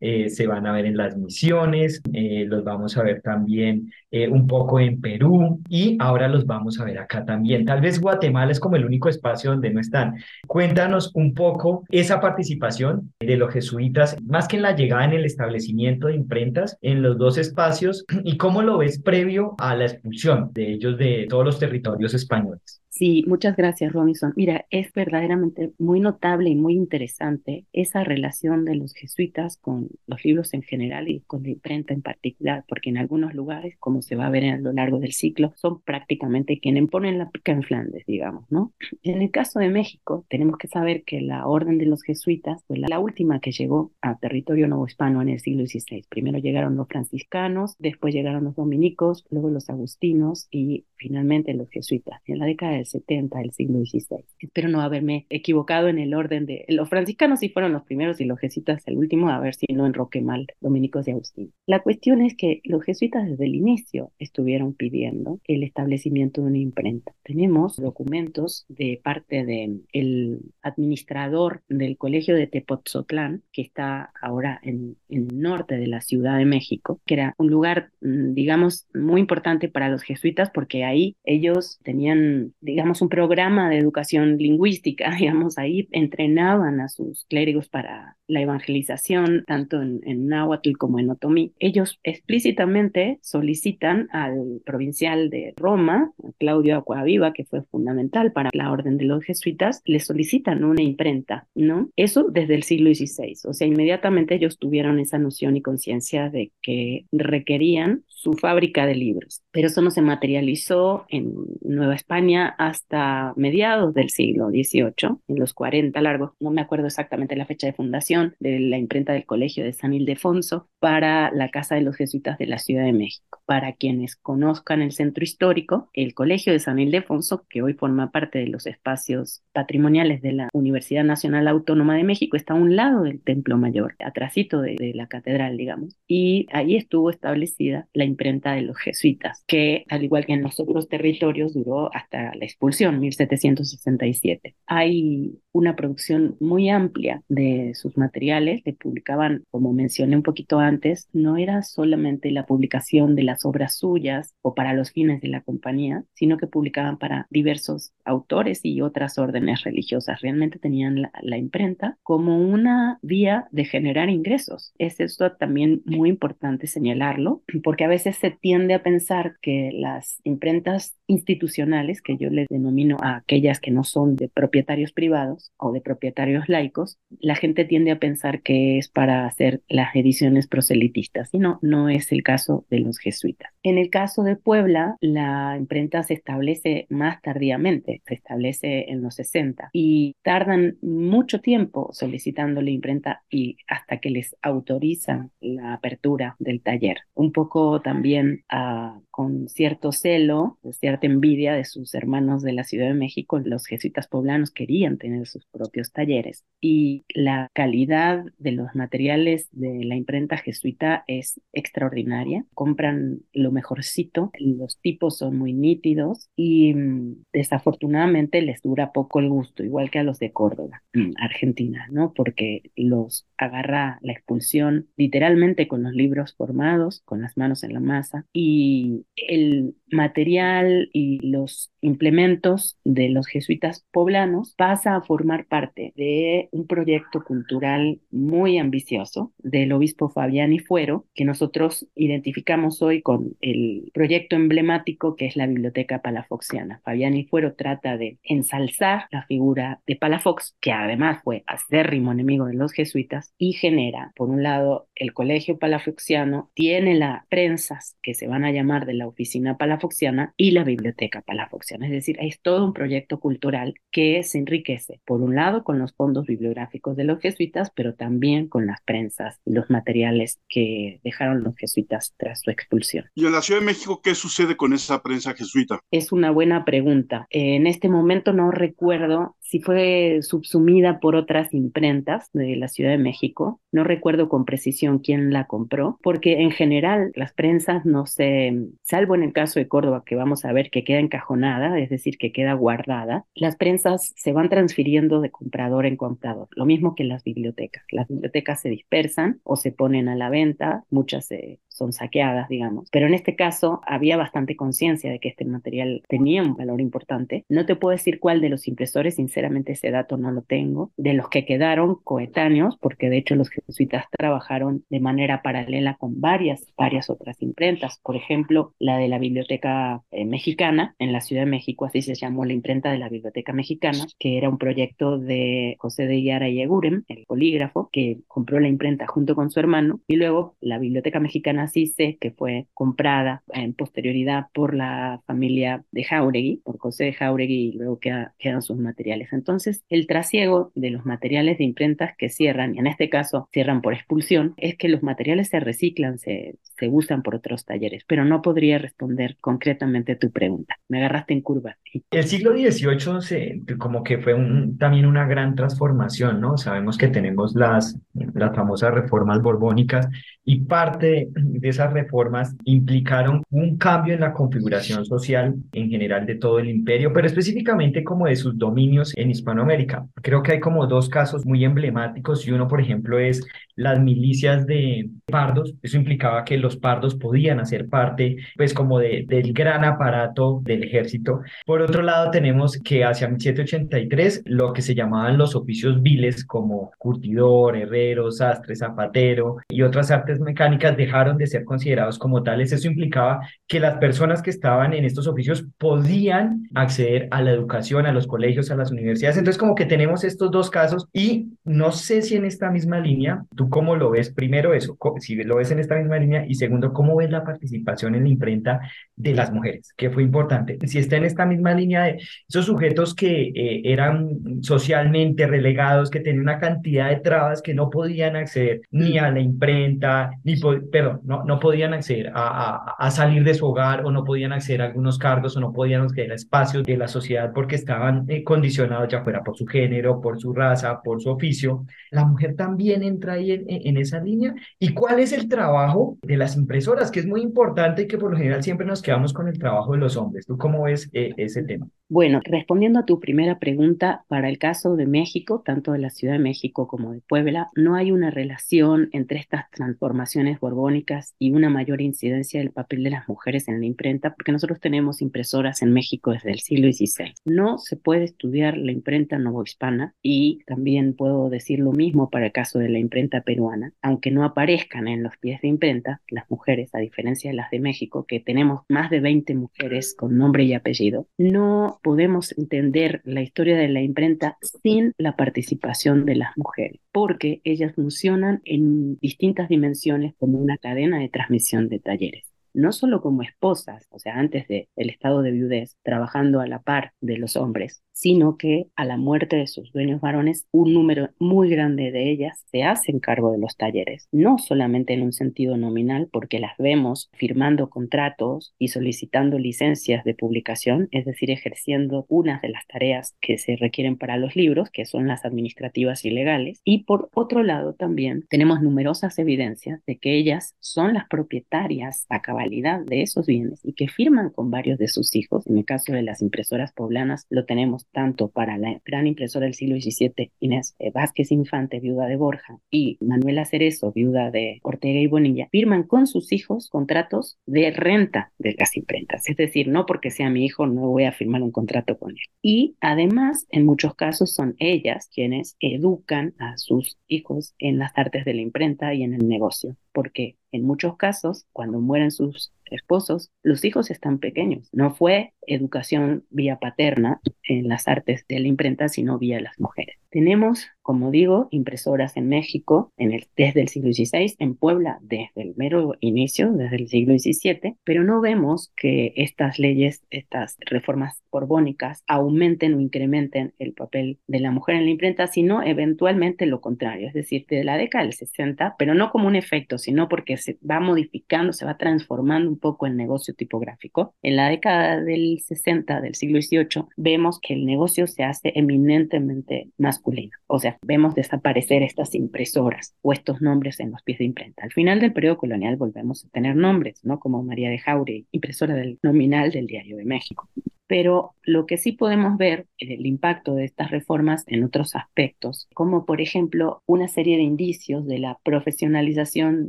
[0.00, 3.90] eh, se van a ver en las misiones, los vamos a ver también
[4.30, 7.64] un poco en Perú y ahora los vamos a ver acá también.
[7.64, 10.14] Tal vez Guatemala es como el único espacio donde no están.
[10.46, 15.24] Cuéntanos un poco esa participación de los jesuitas más que en la llegada en el
[15.24, 20.50] establecimiento de imprentas en los dos espacios y cómo lo ves previo a la expulsión
[20.52, 22.80] de ellos de todos los territorios españoles.
[22.96, 24.32] Sí, muchas gracias, Robinson.
[24.36, 30.24] Mira, es verdaderamente muy notable y muy interesante esa relación de los jesuitas con los
[30.24, 34.16] libros en general y con la imprenta en particular, porque en algunos lugares, como se
[34.16, 37.64] va a ver a lo largo del ciclo, son prácticamente quienes ponen la pica en
[37.64, 38.72] Flandes, digamos, ¿no?
[39.02, 42.78] En el caso de México, tenemos que saber que la orden de los jesuitas fue
[42.78, 46.06] la, última que llegó a territorio novohispano en el siglo XVI.
[46.08, 52.20] Primero llegaron los franciscanos, después llegaron los dominicos, luego los agustinos y finalmente los jesuitas.
[52.26, 54.24] En la década del 70 del siglo XVI.
[54.38, 56.64] Espero no haberme equivocado en el orden de...
[56.68, 59.86] Los franciscanos sí fueron los primeros y los jesuitas el último, a ver si no
[59.86, 61.52] enroque mal dominicos y Agustín.
[61.66, 66.58] La cuestión es que los jesuitas desde el inicio estuvieron pidiendo el establecimiento de una
[66.58, 67.12] imprenta.
[67.22, 74.96] Tenemos documentos de parte del el administrador del colegio de Tepotzotlán, que está ahora en,
[75.08, 79.20] en el norte de la Ciudad de México, que era un lugar, mm, digamos, muy
[79.20, 85.58] importante para los jesuitas porque ahí ellos tenían, digamos, un programa de educación lingüística, digamos,
[85.58, 91.52] ahí entrenaban a sus clérigos para la evangelización, tanto en, en náhuatl como en otomí.
[91.58, 98.98] Ellos explícitamente solicitan al provincial de Roma, Claudio Acuaviva, que fue fundamental para la orden
[98.98, 101.90] de los jesuitas, le solicitan una imprenta, ¿no?
[101.96, 106.52] Eso desde el siglo XVI, o sea, inmediatamente ellos tuvieron esa noción y conciencia de
[106.62, 113.32] que requerían su fábrica de libros, pero eso no se materializó en Nueva España hasta
[113.36, 117.72] mediados del siglo XVIII, en los 40 largos, no me acuerdo exactamente la fecha de
[117.72, 122.38] fundación de la imprenta del Colegio de San Ildefonso para la Casa de los Jesuitas
[122.38, 123.40] de la Ciudad de México.
[123.46, 128.38] Para quienes conozcan el centro histórico, el Colegio de San Ildefonso, que hoy forma parte
[128.38, 133.02] de los espacios patrimoniales de la Universidad Nacional Autónoma de México, está a un lado
[133.02, 138.52] del Templo Mayor, atrásito de, de la catedral, digamos, y ahí estuvo establecida la imprenta
[138.54, 143.00] de los jesuitas, que al igual que en los otros territorios duró hasta la expulsión,
[143.00, 144.56] 1767.
[144.66, 151.08] Hay una producción muy amplia de sus materiales, que publicaban, como mencioné un poquito antes,
[151.12, 155.42] no era solamente la publicación de las obras suyas o para los fines de la
[155.42, 160.20] compañía, sino que publicaban para diversos autores y otras órdenes religiosas.
[160.20, 164.72] Realmente tenían la, la imprenta como una vía de generar ingresos.
[164.78, 170.20] Es esto también muy importante señalarlo, porque a veces se tiende a pensar que las
[170.24, 175.72] imprentas institucionales, que yo les denomino a aquellas que no son de propietarios privados o
[175.72, 181.30] de propietarios laicos, la gente tiende a pensar que es para hacer las ediciones proselitistas,
[181.32, 183.50] y no, es el caso de los jesuitas.
[183.62, 189.14] En el caso de Puebla, la imprenta se establece más tardíamente, se establece en los
[189.16, 196.36] 60 y tardan mucho tiempo solicitando la imprenta y hasta que les autorizan la apertura
[196.38, 196.98] del taller.
[197.14, 202.88] Un poco también ah, con cierto celo, cierta envidia de sus hermanos de la Ciudad
[202.88, 208.74] de México, los jesuitas poblanos querían tener sus propios talleres y la calidad de los
[208.74, 212.44] materiales de la imprenta jesuita es extraordinaria.
[212.52, 219.30] Compran lo mejorcito, los tipos son muy nítidos y mm, desafortunadamente les dura poco el
[219.30, 222.12] gusto, igual que a los de Córdoba, mm, Argentina, ¿no?
[222.12, 227.80] Porque los agarra la expulsión literalmente con los libros formados, con las manos en la
[227.80, 235.92] masa y el material y los implementos de los jesuitas poblanos pasa a formar parte
[235.96, 243.02] de un proyecto cultural muy ambicioso del obispo Fabián y Fuero, que nosotros identificamos hoy
[243.02, 246.80] con el proyecto emblemático que es la Biblioteca Palafoxiana.
[246.84, 252.46] Fabián y Fuero trata de ensalzar la figura de Palafox, que además fue acérrimo enemigo
[252.46, 258.14] de los jesuitas, y genera, por un lado, el colegio palafoxiano, tiene las prensas que
[258.14, 261.86] se van a llamar de la oficina palafoxiana y la biblioteca palafoxiana.
[261.86, 265.94] Es decir, es todo un proyecto cultural que se enriquece, por un lado, con los
[265.94, 271.42] fondos bibliográficos de los jesuitas, pero también con las prensas y los materiales que dejaron
[271.42, 273.06] los jesuitas tras su expulsión.
[273.14, 275.80] ¿Y en la Ciudad de México qué sucede con esa prensa jesuita?
[275.90, 277.26] Es una buena pregunta.
[277.30, 282.98] En este momento no recuerdo si fue subsumida por otras imprentas de la Ciudad de
[282.98, 283.60] México.
[283.72, 289.14] No recuerdo con precisión quién la compró, porque en general las prensas no se, salvo
[289.14, 292.32] en el caso de Córdoba, que vamos a ver que queda encajonada, es decir, que
[292.32, 297.22] queda guardada, las prensas se van transfiriendo de comprador en comprador, lo mismo que las
[297.22, 297.84] bibliotecas.
[297.90, 302.88] Las bibliotecas se dispersan o se ponen a la venta, muchas se son saqueadas, digamos.
[302.90, 307.44] Pero en este caso había bastante conciencia de que este material tenía un valor importante.
[307.48, 309.18] No te puedo decir cuál de los impresores,
[309.66, 314.04] ese dato no lo tengo, de los que quedaron coetáneos, porque de hecho los jesuitas
[314.10, 318.00] trabajaron de manera paralela con varias, varias otras imprentas.
[318.02, 322.14] Por ejemplo, la de la Biblioteca eh, Mexicana en la Ciudad de México, así se
[322.14, 326.48] llamó la imprenta de la Biblioteca Mexicana, que era un proyecto de José de Yara
[326.48, 330.78] y Eguren, el polígrafo, que compró la imprenta junto con su hermano, y luego la
[330.78, 337.04] Biblioteca Mexicana sé que fue comprada en posterioridad por la familia de Jauregui, por José
[337.04, 339.25] de Jauregui, y luego quedan sus materiales.
[339.32, 343.82] Entonces, el trasiego de los materiales de imprentas que cierran, y en este caso cierran
[343.82, 346.58] por expulsión, es que los materiales se reciclan, se,
[346.88, 350.76] usan por otros talleres, pero no podría responder concretamente tu pregunta.
[350.88, 351.76] Me agarraste en curva.
[352.10, 354.34] El siglo XVIII se, como que fue
[354.78, 356.56] también una gran transformación, ¿no?
[356.58, 360.08] Sabemos que tenemos las, las famosas reformas borbónicas
[360.48, 366.36] y parte de esas reformas implicaron un cambio en la configuración social en general de
[366.36, 370.06] todo el imperio, pero específicamente como de sus dominios en Hispanoamérica.
[370.22, 374.66] Creo que hay como dos casos muy emblemáticos y uno, por ejemplo, es las milicias
[374.66, 375.74] de pardos.
[375.82, 380.84] Eso implicaba que los pardos podían hacer parte, pues, como de, del gran aparato del
[380.84, 381.40] ejército.
[381.66, 386.92] Por otro lado, tenemos que hacia 1783 lo que se llamaban los oficios viles como
[386.98, 392.72] curtidor, herrero, sastre, zapatero y otras artes mecánicas dejaron de ser considerados como tales.
[392.72, 398.06] Eso implicaba que las personas que estaban en estos oficios podían acceder a la educación,
[398.06, 399.36] a los colegios, a las universidades.
[399.36, 403.44] Entonces, como que tenemos estos dos casos y no sé si en esta misma línea,
[403.56, 404.32] ¿tú cómo lo ves?
[404.32, 408.14] Primero eso, si lo ves en esta misma línea y segundo, ¿cómo ves la participación
[408.14, 408.80] en la imprenta
[409.14, 409.92] de las mujeres?
[409.96, 410.78] Que fue importante.
[410.86, 412.18] Si está en esta misma línea de
[412.48, 417.90] esos sujetos que eh, eran socialmente relegados, que tenían una cantidad de trabas que no
[417.90, 420.56] podían acceder ni a la imprenta, ni,
[420.90, 424.82] perdón, no, no podían acceder a, a, salir de su hogar o no podían acceder
[424.82, 428.44] a algunos cargos o no podían acceder a espacios de la sociedad porque estaban eh,
[428.44, 431.86] condicionados ya fuera por su género, por su raza, por su oficio.
[432.10, 434.54] La mujer también entra ahí en, esa línea.
[434.78, 437.10] ¿Y cuál es el trabajo de las impresoras?
[437.10, 439.92] Que es muy importante y que por lo general siempre nos quedamos con el trabajo
[439.92, 440.46] de los hombres.
[440.46, 441.88] ¿Tú cómo ves eh, ese tema?
[442.08, 446.34] Bueno, respondiendo a tu primera pregunta, para el caso de México, tanto de la Ciudad
[446.34, 450.15] de México como de Puebla, no hay una relación entre estas transformaciones
[450.60, 454.80] borbónicas y una mayor incidencia del papel de las mujeres en la imprenta, porque nosotros
[454.80, 457.34] tenemos impresoras en México desde el siglo XVI.
[457.44, 462.52] No se puede estudiar la imprenta novohispana y también puedo decir lo mismo para el
[462.52, 466.94] caso de la imprenta peruana, aunque no aparezcan en los pies de imprenta las mujeres,
[466.94, 470.74] a diferencia de las de México, que tenemos más de 20 mujeres con nombre y
[470.74, 477.00] apellido, no podemos entender la historia de la imprenta sin la participación de las mujeres,
[477.12, 479.95] porque ellas funcionan en distintas dimensiones
[480.38, 484.86] como una cadena de transmisión de talleres no solo como esposas, o sea, antes del
[484.96, 489.56] estado de viudez, trabajando a la par de los hombres, sino que a la muerte
[489.56, 493.76] de sus dueños varones, un número muy grande de ellas se hacen cargo de los
[493.76, 500.24] talleres, no solamente en un sentido nominal, porque las vemos firmando contratos y solicitando licencias
[500.24, 504.88] de publicación, es decir, ejerciendo unas de las tareas que se requieren para los libros,
[504.90, 510.16] que son las administrativas y legales, y por otro lado también tenemos numerosas evidencias de
[510.16, 514.98] que ellas son las propietarias a cabalidad de esos bienes y que firman con varios
[514.98, 519.00] de sus hijos, en el caso de las impresoras poblanas lo tenemos tanto para la
[519.04, 524.12] gran impresora del siglo XVII, Inés eh, Vázquez Infante, viuda de Borja, y Manuela Cerezo,
[524.12, 529.48] viuda de Ortega y Bonilla, firman con sus hijos contratos de renta de las imprentas.
[529.48, 532.36] Es decir, no porque sea mi hijo, no voy a firmar un contrato con él.
[532.62, 538.44] Y además, en muchos casos son ellas quienes educan a sus hijos en las artes
[538.44, 543.50] de la imprenta y en el negocio, porque en muchos casos, cuando mueren sus esposos,
[543.62, 544.88] los hijos están pequeños.
[544.92, 550.16] No fue educación vía paterna en las artes de la imprenta, sino vía las mujeres.
[550.30, 556.16] Tenemos como digo, impresoras en México desde el siglo XVI, en Puebla desde el mero
[556.18, 562.94] inicio, desde el siglo XVII, pero no vemos que estas leyes, estas reformas borbónicas aumenten
[562.94, 567.34] o incrementen el papel de la mujer en la imprenta, sino eventualmente lo contrario, es
[567.34, 571.00] decir, de la década del 60, pero no como un efecto, sino porque se va
[571.00, 574.34] modificando, se va transformando un poco el negocio tipográfico.
[574.42, 579.90] En la década del 60 del siglo XVIII vemos que el negocio se hace eminentemente
[579.98, 584.84] masculino, o sea, vemos desaparecer estas impresoras o estos nombres en los pies de imprenta.
[584.84, 587.38] Al final del periodo colonial volvemos a tener nombres, ¿no?
[587.38, 590.68] Como María de Jauregui, impresora del nominal del Diario de México
[591.06, 595.88] pero lo que sí podemos ver es el impacto de estas reformas en otros aspectos,
[595.94, 599.88] como por ejemplo una serie de indicios de la profesionalización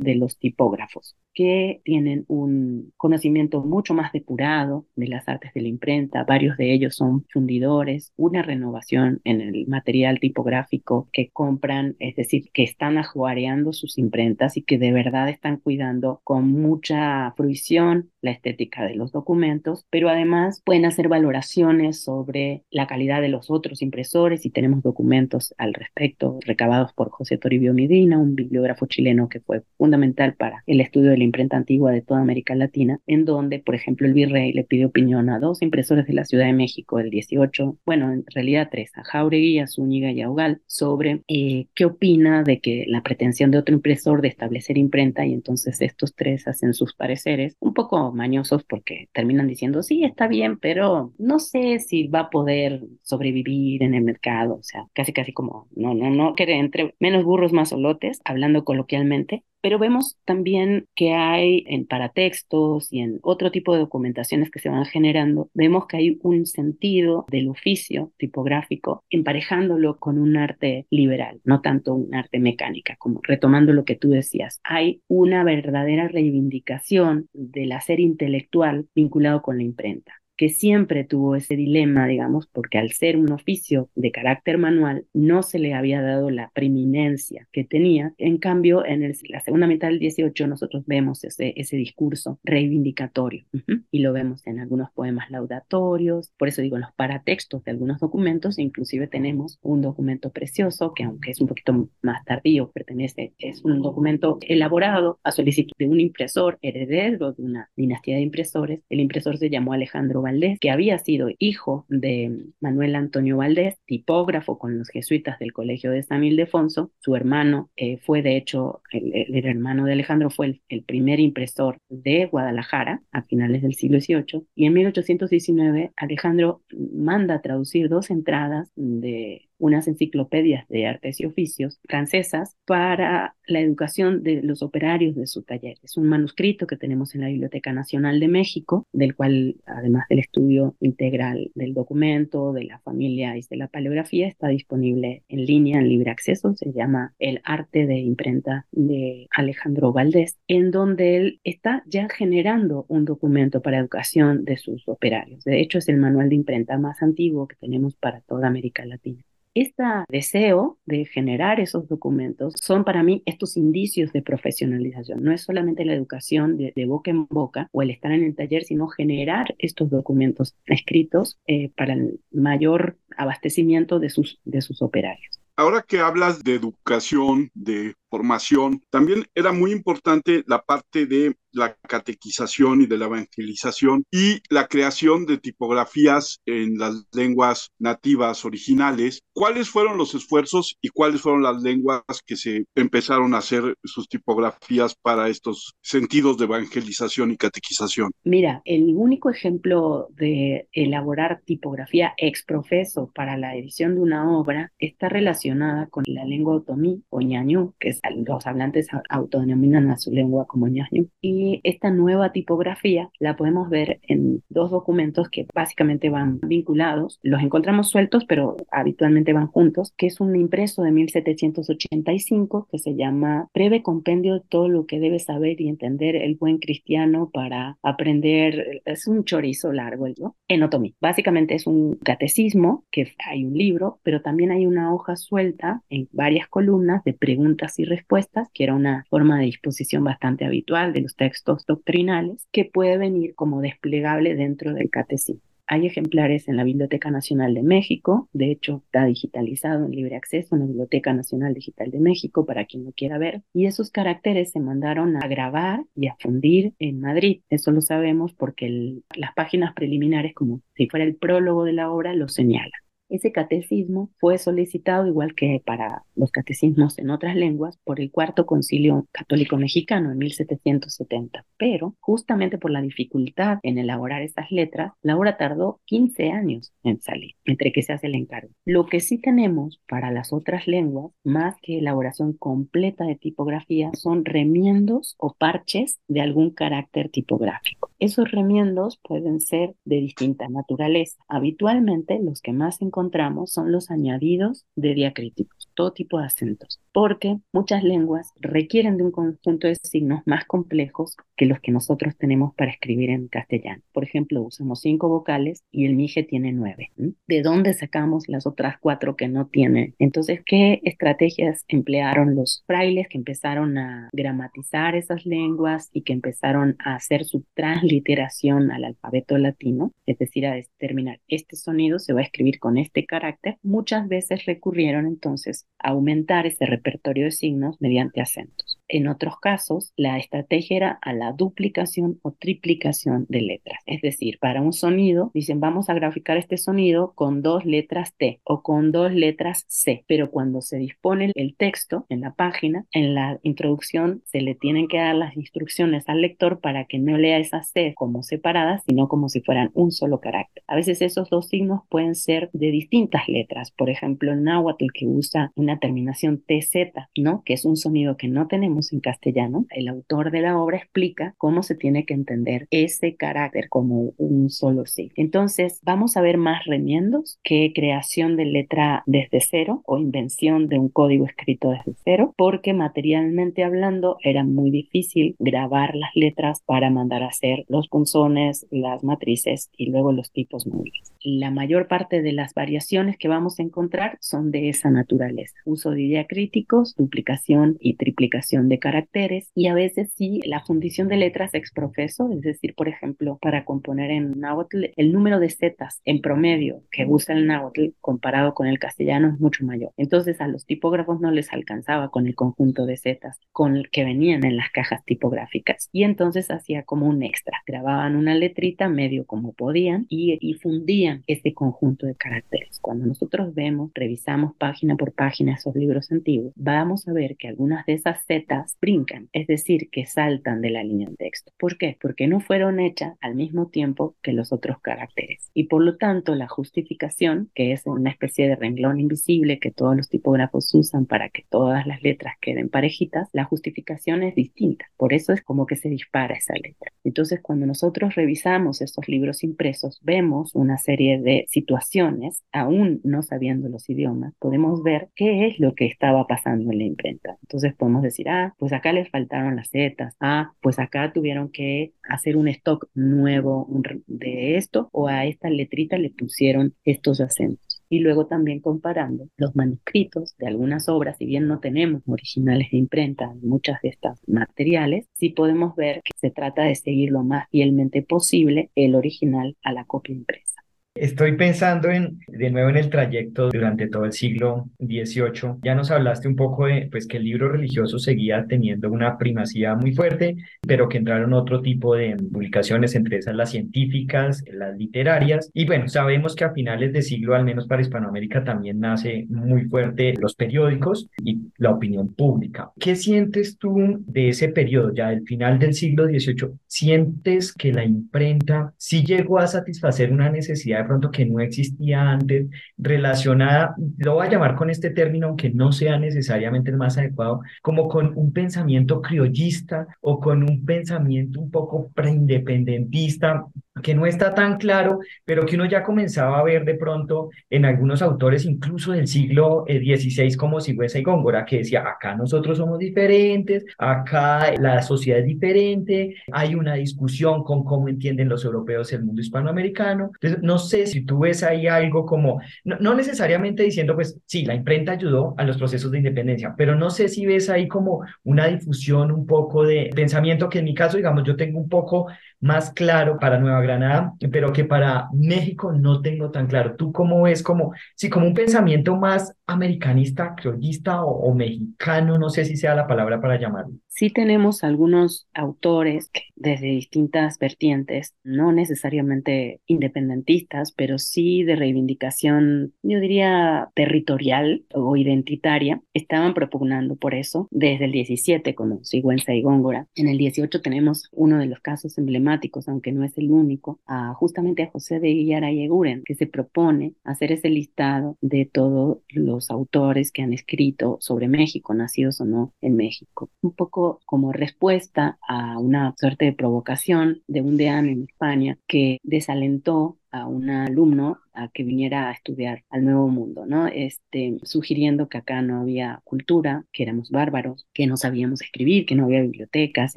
[0.00, 5.68] de los tipógrafos, que tienen un conocimiento mucho más depurado de las artes de la
[5.68, 12.16] imprenta, varios de ellos son fundidores, una renovación en el material tipográfico que compran, es
[12.16, 18.10] decir, que están ajuareando sus imprentas y que de verdad están cuidando con mucha fruición
[18.20, 23.50] la estética de los documentos, pero además pueden hacer valoraciones sobre la calidad de los
[23.50, 29.28] otros impresores y tenemos documentos al respecto recabados por José Toribio Medina, un bibliógrafo chileno
[29.28, 33.24] que fue fundamental para el estudio de la imprenta antigua de toda América Latina, en
[33.24, 36.52] donde, por ejemplo, el virrey le pidió opinión a dos impresores de la Ciudad de
[36.52, 41.22] México del 18, bueno, en realidad tres, a Jauregui, a Zúñiga y a Ugal, sobre
[41.28, 45.80] eh, qué opina de que la pretensión de otro impresor de establecer imprenta y entonces
[45.80, 51.12] estos tres hacen sus pareceres, un poco mañosos porque terminan diciendo, sí, está bien, pero
[51.18, 55.68] no sé si va a poder sobrevivir en el mercado, o sea, casi casi como,
[55.74, 61.12] no, no, no, que entre menos burros más solotes, hablando coloquialmente, pero vemos también que
[61.14, 65.96] hay en paratextos y en otro tipo de documentaciones que se van generando, vemos que
[65.96, 72.38] hay un sentido del oficio tipográfico emparejándolo con un arte liberal, no tanto un arte
[72.38, 74.60] mecánica, como retomando lo que tú decías.
[74.62, 82.06] Hay una verdadera reivindicación del intelectual vinculado con la imprenta que siempre tuvo ese dilema,
[82.06, 86.50] digamos, porque al ser un oficio de carácter manual no se le había dado la
[86.54, 88.14] preeminencia que tenía.
[88.18, 93.44] En cambio, en la segunda mitad del 18 nosotros vemos ese, ese discurso reivindicatorio
[93.90, 97.98] y lo vemos en algunos poemas laudatorios, por eso digo, en los paratextos de algunos
[97.98, 103.64] documentos, inclusive tenemos un documento precioso que aunque es un poquito más tardío, pertenece, es
[103.64, 108.82] un documento elaborado a solicitud de un impresor heredero de una dinastía de impresores.
[108.88, 110.22] El impresor se llamó Alejandro
[110.60, 116.02] Que había sido hijo de Manuel Antonio Valdés, tipógrafo con los jesuitas del Colegio de
[116.02, 116.90] San Ildefonso.
[116.98, 122.26] Su hermano eh, fue, de hecho, el, hermano de Alejandro fue el, primer impresor de
[122.26, 124.44] Guadalajara a finales del siglo XVIII.
[124.54, 126.62] Y en 1819, Alejandro
[126.94, 134.22] manda traducir dos entradas de unas enciclopedias de artes y oficios francesas para la educación
[134.22, 135.78] de los operarios de su taller.
[135.82, 140.20] Es un manuscrito que tenemos en la Biblioteca Nacional de México, del cual, además del
[140.20, 145.78] estudio integral del documento, de la familia y de la paleografía, está disponible en línea,
[145.78, 146.54] en libre acceso.
[146.54, 152.84] Se llama El arte de imprenta de Alejandro Valdés, en donde él está ya generando
[152.88, 155.44] un documento para educación de sus operarios.
[155.44, 159.22] De hecho, es el manual de imprenta más antiguo que tenemos para toda América Latina.
[159.60, 165.24] Este deseo de generar esos documentos son para mí estos indicios de profesionalización.
[165.24, 168.62] No es solamente la educación de, boca en boca o el estar en el taller,
[168.62, 175.40] sino generar estos documentos escritos eh, para el mayor abastecimiento de sus, de sus operarios.
[175.56, 181.76] Ahora que hablas de educación, de formación, también era muy importante la parte de la
[181.88, 189.20] catequización y de la evangelización y la creación de tipografías en las lenguas nativas originales.
[189.32, 194.08] ¿Cuáles fueron los esfuerzos y cuáles fueron las lenguas que se empezaron a hacer sus
[194.08, 198.10] tipografías para estos sentidos de evangelización y catequización?
[198.24, 204.72] Mira, el único ejemplo de elaborar tipografía ex profeso para la edición de una obra
[204.78, 210.10] está relacionada con la lengua otomí o ñañú, que es, los hablantes autodenominan a su
[210.10, 211.08] lengua como ñañú.
[211.20, 217.18] Y esta nueva tipografía la podemos ver en dos documentos que básicamente van vinculados.
[217.22, 222.94] Los encontramos sueltos, pero habitualmente van juntos, que es un impreso de 1785 que se
[222.94, 227.78] llama Breve Compendio de todo lo que debe saber y entender el buen cristiano para
[227.82, 228.82] aprender.
[228.84, 230.36] Es un chorizo largo, ¿no?
[230.48, 230.92] Enotomía.
[231.00, 236.08] Básicamente es un catecismo, que hay un libro, pero también hay una hoja suelta en
[236.12, 241.00] varias columnas de preguntas y respuestas, que era una forma de disposición bastante habitual de
[241.00, 245.42] los textos doctrinales que puede venir como desplegable dentro del catecismo.
[245.70, 250.54] Hay ejemplares en la Biblioteca Nacional de México, de hecho está digitalizado en libre acceso
[250.54, 254.50] en la Biblioteca Nacional Digital de México para quien lo quiera ver, y esos caracteres
[254.50, 257.42] se mandaron a grabar y a fundir en Madrid.
[257.50, 262.14] Eso lo sabemos porque las páginas preliminares, como si fuera el prólogo de la obra,
[262.14, 262.87] lo señalan.
[263.08, 268.44] Ese catecismo fue solicitado, igual que para los catecismos en otras lenguas, por el Cuarto
[268.44, 271.44] Concilio Católico Mexicano en 1770.
[271.56, 277.00] Pero, justamente por la dificultad en elaborar esas letras, la obra tardó 15 años en
[277.00, 278.50] salir, entre que se hace el encargo.
[278.66, 284.24] Lo que sí tenemos para las otras lenguas, más que elaboración completa de tipografía, son
[284.24, 287.90] remiendos o parches de algún carácter tipográfico.
[287.98, 291.18] Esos remiendos pueden ser de distinta naturaleza.
[291.26, 292.97] Habitualmente los que más encontramos
[293.46, 299.10] son los añadidos de diacríticos, todo tipo de acentos, porque muchas lenguas requieren de un
[299.12, 303.82] conjunto de signos más complejos que los que nosotros tenemos para escribir en castellano.
[303.92, 306.90] Por ejemplo, usamos cinco vocales y el mije tiene nueve.
[306.96, 309.94] ¿De dónde sacamos las otras cuatro que no tiene?
[309.98, 316.76] Entonces, ¿qué estrategias emplearon los frailes que empezaron a gramatizar esas lenguas y que empezaron
[316.80, 322.12] a hacer su transliteración literación al alfabeto latino, es decir, a determinar este sonido se
[322.12, 327.30] va a escribir con este carácter, muchas veces recurrieron entonces a aumentar ese repertorio de
[327.30, 328.78] signos mediante acentos.
[328.88, 333.78] En otros casos, la estrategia era a la duplicación o triplicación de letras.
[333.84, 338.40] Es decir, para un sonido, dicen vamos a graficar este sonido con dos letras T
[338.44, 343.14] o con dos letras C, pero cuando se dispone el texto en la página, en
[343.14, 347.38] la introducción se le tienen que dar las instrucciones al lector para que no lea
[347.38, 350.62] esas C como separadas, sino como si fueran un solo carácter.
[350.66, 353.72] A veces esos dos signos pueden ser de distintas letras.
[353.72, 357.42] Por ejemplo, el náhuatl que usa una terminación TZ, ¿no?
[357.44, 361.34] Que es un sonido que no tenemos en castellano, el autor de la obra explica
[361.38, 365.10] cómo se tiene que entender ese carácter como un solo sí.
[365.16, 370.78] Entonces, vamos a ver más remiendos que creación de letra desde cero o invención de
[370.78, 376.90] un código escrito desde cero, porque materialmente hablando era muy difícil grabar las letras para
[376.90, 381.12] mandar a hacer los punzones, las matrices y luego los tipos móviles.
[381.22, 385.54] La mayor parte de las variaciones que vamos a encontrar son de esa naturaleza.
[385.64, 391.16] Uso de diacríticos, duplicación y triplicación de caracteres y a veces sí la fundición de
[391.16, 396.20] letras exprofeso, es decir, por ejemplo, para componer en náhuatl, el número de zetas en
[396.20, 399.92] promedio que usa el náhuatl comparado con el castellano es mucho mayor.
[399.96, 404.04] Entonces a los tipógrafos no les alcanzaba con el conjunto de zetas con el que
[404.04, 409.24] venían en las cajas tipográficas y entonces hacía como un extra, grababan una letrita medio
[409.24, 412.57] como podían y, y fundían ese conjunto de caracteres.
[412.80, 417.84] Cuando nosotros vemos, revisamos página por página esos libros antiguos, vamos a ver que algunas
[417.86, 421.52] de esas zetas brincan, es decir, que saltan de la línea de texto.
[421.58, 421.96] ¿Por qué?
[422.00, 425.50] Porque no fueron hechas al mismo tiempo que los otros caracteres.
[425.54, 429.96] Y por lo tanto, la justificación, que es una especie de renglón invisible que todos
[429.96, 434.86] los tipógrafos usan para que todas las letras queden parejitas, la justificación es distinta.
[434.96, 436.92] Por eso es como que se dispara esa letra.
[437.04, 443.68] Entonces, cuando nosotros revisamos esos libros impresos, vemos una serie de situaciones, aún no sabiendo
[443.68, 447.36] los idiomas, podemos ver qué es lo que estaba pasando en la imprenta.
[447.42, 451.92] Entonces podemos decir, ah, pues acá les faltaron las zetas, ah, pues acá tuvieron que
[452.08, 453.68] hacer un stock nuevo
[454.06, 457.82] de esto o a esta letrita le pusieron estos acentos.
[457.90, 462.78] Y luego también comparando los manuscritos de algunas obras, si bien no tenemos originales de
[462.78, 467.22] imprenta en muchas de estas materiales, sí podemos ver que se trata de seguir lo
[467.22, 470.67] más fielmente posible el original a la copia impresa.
[471.00, 475.58] Estoy pensando en, de nuevo en el trayecto durante todo el siglo XVIII.
[475.62, 479.76] Ya nos hablaste un poco de pues, que el libro religioso seguía teniendo una primacía
[479.76, 480.36] muy fuerte,
[480.66, 485.50] pero que entraron otro tipo de publicaciones, entre esas las científicas, las literarias.
[485.54, 489.66] Y bueno, sabemos que a finales de siglo, al menos para Hispanoamérica, también nace muy
[489.66, 492.70] fuerte los periódicos y la opinión pública.
[492.80, 496.58] ¿Qué sientes tú de ese periodo, ya del final del siglo XVIII?
[496.66, 502.46] ¿Sientes que la imprenta sí llegó a satisfacer una necesidad pronto que no existía antes,
[502.76, 507.40] relacionada, lo voy a llamar con este término, aunque no sea necesariamente el más adecuado,
[507.62, 513.44] como con un pensamiento criollista o con un pensamiento un poco preindependentista,
[513.82, 517.64] que no está tan claro, pero que uno ya comenzaba a ver de pronto en
[517.64, 522.58] algunos autores, incluso del siglo XVI, eh, como Sigüenza y Góngora, que decía, acá nosotros
[522.58, 528.92] somos diferentes, acá la sociedad es diferente, hay una discusión con cómo entienden los europeos
[528.92, 530.10] el mundo hispanoamericano.
[530.14, 534.54] Entonces, no sé si tú ves ahí algo como, no, necesariamente diciendo, pues sí, la
[534.54, 538.46] imprenta ayudó a los procesos de independencia, pero no sé si ves ahí como una
[538.46, 542.08] difusión un poco de pensamiento que en mi caso, digamos, yo tengo un poco
[542.40, 546.76] más claro para Nueva Granada, pero que para México no tengo tan claro.
[546.76, 552.18] ¿Tú cómo ves como, sí, como un pensamiento más americanista, criollista o mexicano?
[552.18, 553.74] No sé si sea la palabra para llamarlo.
[553.98, 563.00] Sí tenemos algunos autores desde distintas vertientes, no necesariamente independentistas, pero sí de reivindicación, yo
[563.00, 569.88] diría, territorial o identitaria, estaban propugnando por eso desde el 17, como Sigüenza y Góngora.
[569.96, 573.80] En el 18 tenemos uno de los casos emblemáticos, aunque no es el único,
[574.14, 580.12] justamente a José de Eguren, que se propone hacer ese listado de todos los autores
[580.12, 583.28] que han escrito sobre México, nacidos o no en México.
[583.42, 588.98] Un poco como respuesta a una suerte de provocación de un deán en España que
[589.02, 593.66] desalentó a un alumno a que viniera a estudiar al Nuevo Mundo, ¿no?
[593.68, 598.94] Este, sugiriendo que acá no había cultura, que éramos bárbaros, que no sabíamos escribir, que
[598.94, 599.96] no había bibliotecas,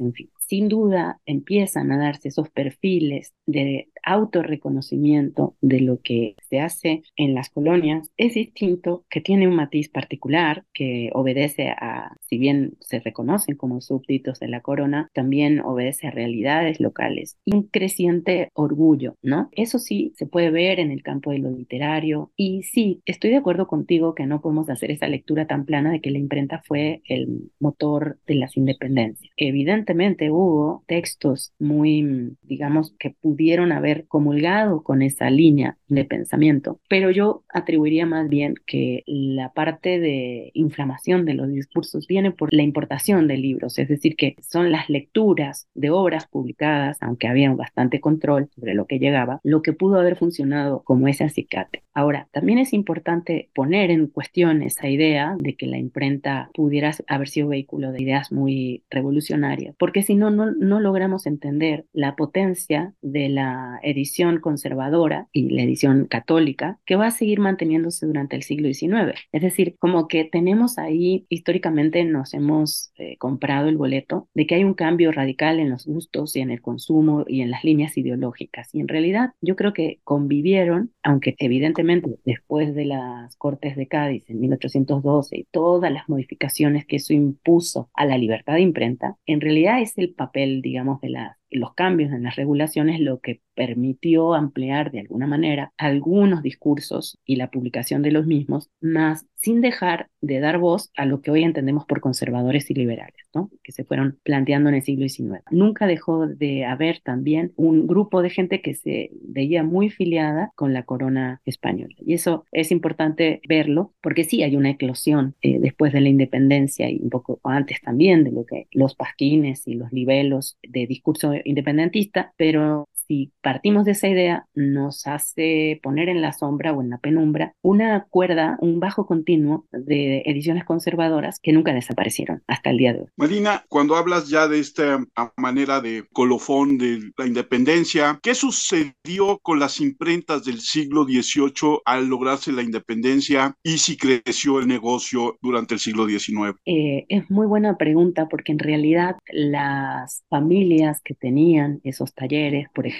[0.00, 0.30] en fin.
[0.38, 7.34] Sin duda empiezan a darse esos perfiles de autorreconocimiento de lo que se hace en
[7.34, 8.10] las colonias.
[8.16, 13.80] Es distinto, que tiene un matiz particular, que obedece a, si bien se reconocen como
[13.80, 17.38] súbditos de la corona, también obedece a realidades locales.
[17.46, 19.48] Un creciente orgullo, ¿no?
[19.52, 22.30] Eso sí se puede ver en el campo de lo literario.
[22.36, 26.00] Y sí, estoy de acuerdo contigo que no podemos hacer esa lectura tan plana de
[26.00, 29.32] que la imprenta fue el motor de las independencias.
[29.36, 37.10] Evidentemente hubo textos muy, digamos, que pudieron haber comulgado con esa línea de pensamiento, pero
[37.10, 42.62] yo atribuiría más bien que la parte de inflamación de los discursos viene por la
[42.62, 48.00] importación de libros, es decir, que son las lecturas de obras publicadas, aunque había bastante
[48.00, 51.82] control sobre lo que llegaba, lo que pudo haber funcionado como ese acicate.
[51.94, 57.28] Ahora, también es importante poner en cuestión esa idea de que la imprenta pudiera haber
[57.28, 63.28] sido vehículo de ideas muy revolucionarias, porque si no, no, logramos entender la potencia de
[63.28, 68.72] la edición conservadora y la edición católica que va a seguir manteniéndose durante el siglo
[68.72, 69.14] XIX.
[69.30, 74.54] Es decir, como que tenemos ahí, históricamente nos hemos eh, comprado el boleto de que
[74.54, 77.98] hay un cambio radical en los gustos y en el consumo y en las líneas
[77.98, 78.74] ideológicas.
[78.74, 84.28] Y en realidad yo creo que convivieron, aunque evidentemente después de las Cortes de Cádiz
[84.28, 89.40] en 1812 y todas las modificaciones que eso impuso a la libertad de imprenta, en
[89.40, 94.34] realidad es el papel, digamos, de las los cambios en las regulaciones lo que permitió
[94.34, 100.08] ampliar de alguna manera algunos discursos y la publicación de los mismos, más sin dejar
[100.20, 103.50] de dar voz a lo que hoy entendemos por conservadores y liberales, ¿no?
[103.64, 105.42] que se fueron planteando en el siglo XIX.
[105.50, 110.72] Nunca dejó de haber también un grupo de gente que se veía muy filiada con
[110.72, 111.94] la corona española.
[111.98, 116.88] Y eso es importante verlo, porque sí hay una eclosión eh, después de la independencia
[116.88, 121.32] y un poco antes también de lo que los pasquines y los libelos de discurso
[121.44, 126.90] independentista, pero si partimos de esa idea, nos hace poner en la sombra o en
[126.90, 132.78] la penumbra una cuerda, un bajo continuo de ediciones conservadoras que nunca desaparecieron hasta el
[132.78, 133.06] día de hoy.
[133.16, 135.04] Marina, cuando hablas ya de esta
[135.36, 142.06] manera de colofón de la independencia, ¿qué sucedió con las imprentas del siglo XVIII al
[142.06, 146.56] lograrse la independencia y si creció el negocio durante el siglo XIX?
[146.66, 152.86] Eh, es muy buena pregunta porque en realidad las familias que tenían esos talleres, por
[152.86, 152.91] ejemplo,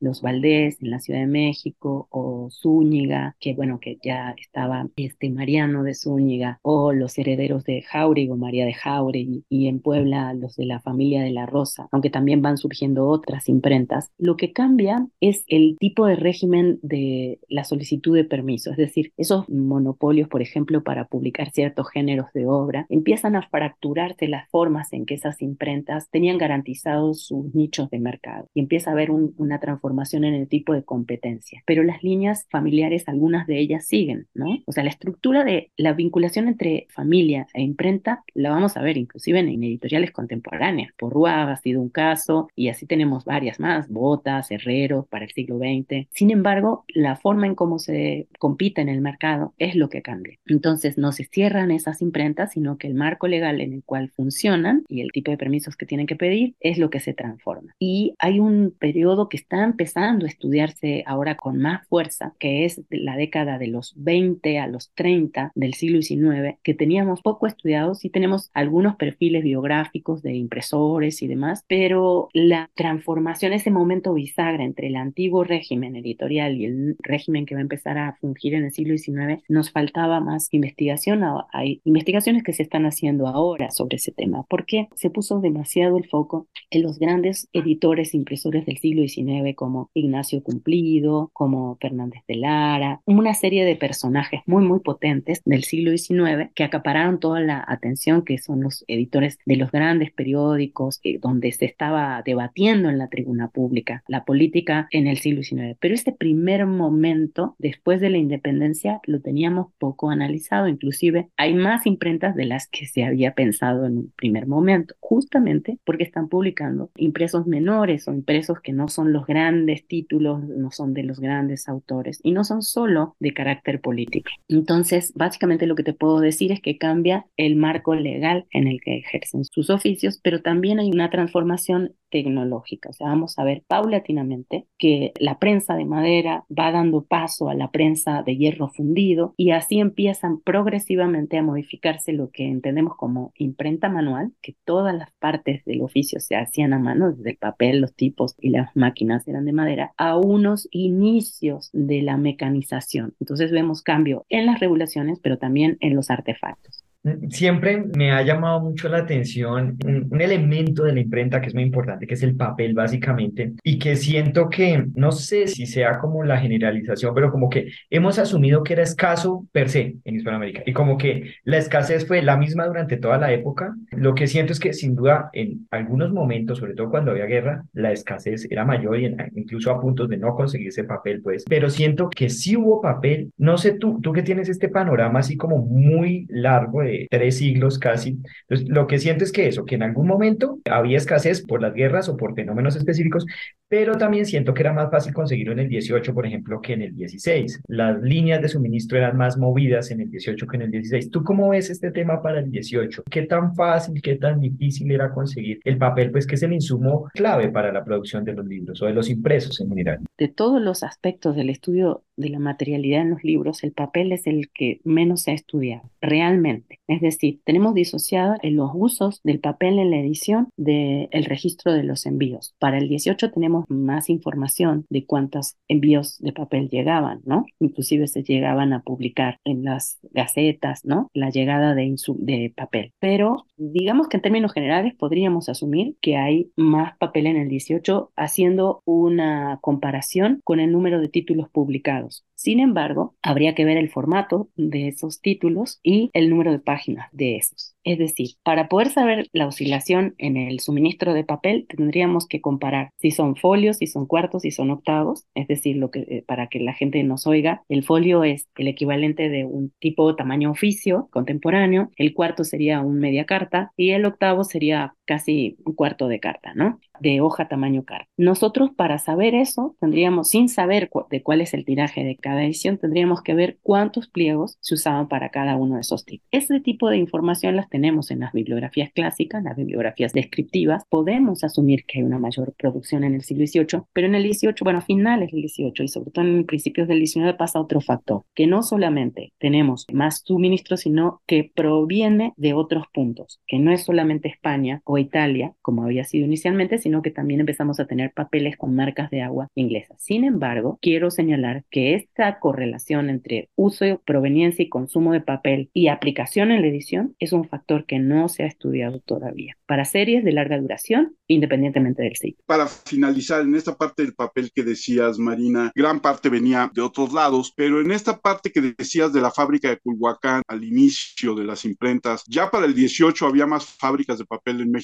[0.00, 5.30] los Valdés en la Ciudad de México o Zúñiga, que bueno, que ya estaba este
[5.30, 10.34] Mariano de Zúñiga, o los herederos de Jauregui o María de Jauregui, y en Puebla
[10.34, 14.10] los de la familia de la Rosa, aunque también van surgiendo otras imprentas.
[14.18, 19.12] Lo que cambia es el tipo de régimen de la solicitud de permiso, es decir,
[19.16, 24.92] esos monopolios, por ejemplo, para publicar ciertos géneros de obra, empiezan a fracturarse las formas
[24.92, 29.23] en que esas imprentas tenían garantizados sus nichos de mercado y empieza a haber un
[29.36, 31.62] una transformación en el tipo de competencia.
[31.66, 34.58] Pero las líneas familiares, algunas de ellas siguen, ¿no?
[34.66, 38.96] O sea, la estructura de la vinculación entre familia e imprenta la vamos a ver
[38.96, 40.92] inclusive en, editoriales contemporáneas.
[40.96, 45.58] Porrúa ha sido un caso y así tenemos varias más, Botas, Herrero, para el siglo
[45.58, 46.06] XX.
[46.10, 50.38] Sin embargo, la forma en cómo se compite en el mercado es lo que cambia.
[50.46, 54.84] Entonces, no se cierran esas imprentas, sino que el marco legal en el cual funcionan
[54.88, 57.74] y el tipo de permisos que tienen que pedir es lo que se transforma.
[57.78, 62.64] Y hay un periodo periodo que está empezando a estudiarse ahora con más fuerza, que
[62.64, 67.46] es la década de los 20 a los 30 del siglo XIX, que teníamos poco
[67.46, 74.14] estudiados y tenemos algunos perfiles biográficos de impresores y demás, pero la transformación, ese momento
[74.14, 78.54] bisagra entre el antiguo régimen editorial y el régimen que va a empezar a fungir
[78.54, 81.22] en el siglo XIX, nos faltaba más investigación.
[81.52, 86.08] Hay investigaciones que se están haciendo ahora sobre ese tema, porque se puso demasiado el
[86.08, 92.22] foco en los grandes editores e impresores del siglo XIX como Ignacio Cumplido, como Fernández
[92.26, 97.40] de Lara, una serie de personajes muy, muy potentes del siglo XIX que acapararon toda
[97.40, 102.88] la atención, que son los editores de los grandes periódicos, eh, donde se estaba debatiendo
[102.88, 105.76] en la tribuna pública la política en el siglo XIX.
[105.80, 111.86] Pero este primer momento, después de la independencia, lo teníamos poco analizado, inclusive hay más
[111.86, 116.90] imprentas de las que se había pensado en un primer momento, justamente porque están publicando
[116.96, 121.68] impresos menores o impresos que no son los grandes títulos, no son de los grandes
[121.68, 124.30] autores y no son solo de carácter político.
[124.48, 128.80] Entonces, básicamente lo que te puedo decir es que cambia el marco legal en el
[128.80, 132.90] que ejercen sus oficios, pero también hay una transformación tecnológica.
[132.90, 137.54] O sea, vamos a ver paulatinamente que la prensa de madera va dando paso a
[137.54, 143.32] la prensa de hierro fundido y así empiezan progresivamente a modificarse lo que entendemos como
[143.36, 147.80] imprenta manual, que todas las partes del oficio se hacían a mano, desde el papel,
[147.80, 153.14] los tipos y las máquinas eran de madera, a unos inicios de la mecanización.
[153.18, 156.83] Entonces vemos cambio en las regulaciones, pero también en los artefactos.
[157.28, 161.64] Siempre me ha llamado mucho la atención un, elemento de la imprenta que es muy
[161.64, 166.24] importante, que es el papel básicamente, y que siento que, no sé si sea como
[166.24, 170.72] la generalización, pero como que hemos asumido que era escaso per se en Hispanoamérica, y
[170.72, 173.74] como que la escasez fue la misma durante toda la época.
[173.90, 177.64] Lo que siento es que sin duda en algunos momentos, sobre todo cuando había guerra,
[177.74, 181.68] la escasez era mayor y incluso a puntos de no conseguir ese papel, pues, pero
[181.68, 183.30] siento que sí hubo papel.
[183.36, 187.78] No sé tú, tú que tienes este panorama así como muy largo de tres siglos
[187.78, 188.18] casi.
[188.48, 191.74] Entonces, lo que siento es que eso, que en algún momento había escasez por las
[191.74, 193.26] guerras o por fenómenos específicos,
[193.68, 196.82] pero también siento que era más fácil conseguirlo en el 18, por ejemplo, que en
[196.82, 197.62] el 16.
[197.68, 201.10] Las líneas de suministro eran más movidas en el 18 que en el 16.
[201.10, 203.02] ¿Tú cómo ves este tema para el 18?
[203.10, 207.08] ¿Qué tan fácil, qué tan difícil era conseguir el papel, pues que es el insumo
[207.14, 209.98] clave para la producción de los libros o de los impresos en general?
[210.18, 214.26] De todos los aspectos del estudio de la materialidad en los libros, el papel es
[214.26, 216.80] el que menos se ha estudiado, realmente.
[216.86, 221.82] Es decir, tenemos disociado en los usos del papel en la edición del registro de
[221.82, 222.54] los envíos.
[222.58, 227.46] Para el 18 tenemos más información de cuántos envíos de papel llegaban, ¿no?
[227.60, 231.08] Inclusive se llegaban a publicar en las gacetas, ¿no?
[231.14, 232.92] La llegada de, de papel.
[233.00, 238.12] Pero digamos que en términos generales podríamos asumir que hay más papel en el 18
[238.16, 242.13] haciendo una comparación con el número de títulos publicados.
[242.44, 247.08] Sin embargo, habría que ver el formato de esos títulos y el número de páginas
[247.10, 247.74] de esos.
[247.84, 252.90] Es decir, para poder saber la oscilación en el suministro de papel, tendríamos que comparar
[252.98, 256.48] si son folios, si son cuartos, si son octavos, es decir, lo que, eh, para
[256.48, 261.08] que la gente nos oiga, el folio es el equivalente de un tipo tamaño oficio
[261.12, 266.20] contemporáneo, el cuarto sería un media carta y el octavo sería casi un cuarto de
[266.20, 266.80] carta, ¿no?
[267.00, 268.08] De hoja tamaño carta.
[268.16, 272.78] Nosotros para saber eso, tendríamos, sin saber de cuál es el tiraje de cada edición,
[272.78, 276.26] tendríamos que ver cuántos pliegos se usaban para cada uno de esos tipos.
[276.30, 280.84] Ese tipo de información las tenemos en las bibliografías clásicas, las bibliografías descriptivas.
[280.88, 284.54] Podemos asumir que hay una mayor producción en el siglo XVIII, pero en el XVIII,
[284.62, 288.22] bueno, a finales del XVIII y sobre todo en principios del XIX pasa otro factor,
[288.34, 293.84] que no solamente tenemos más suministro, sino que proviene de otros puntos, que no es
[293.84, 298.74] solamente España Italia, como había sido inicialmente, sino que también empezamos a tener papeles con
[298.74, 299.96] marcas de agua inglesas.
[300.00, 305.88] Sin embargo, quiero señalar que esta correlación entre uso, proveniencia y consumo de papel y
[305.88, 310.24] aplicación en la edición es un factor que no se ha estudiado todavía para series
[310.24, 312.44] de larga duración, independientemente del sitio.
[312.46, 317.12] Para finalizar, en esta parte del papel que decías, Marina, gran parte venía de otros
[317.12, 321.44] lados, pero en esta parte que decías de la fábrica de Culhuacán al inicio de
[321.44, 324.83] las imprentas, ya para el 18 había más fábricas de papel en México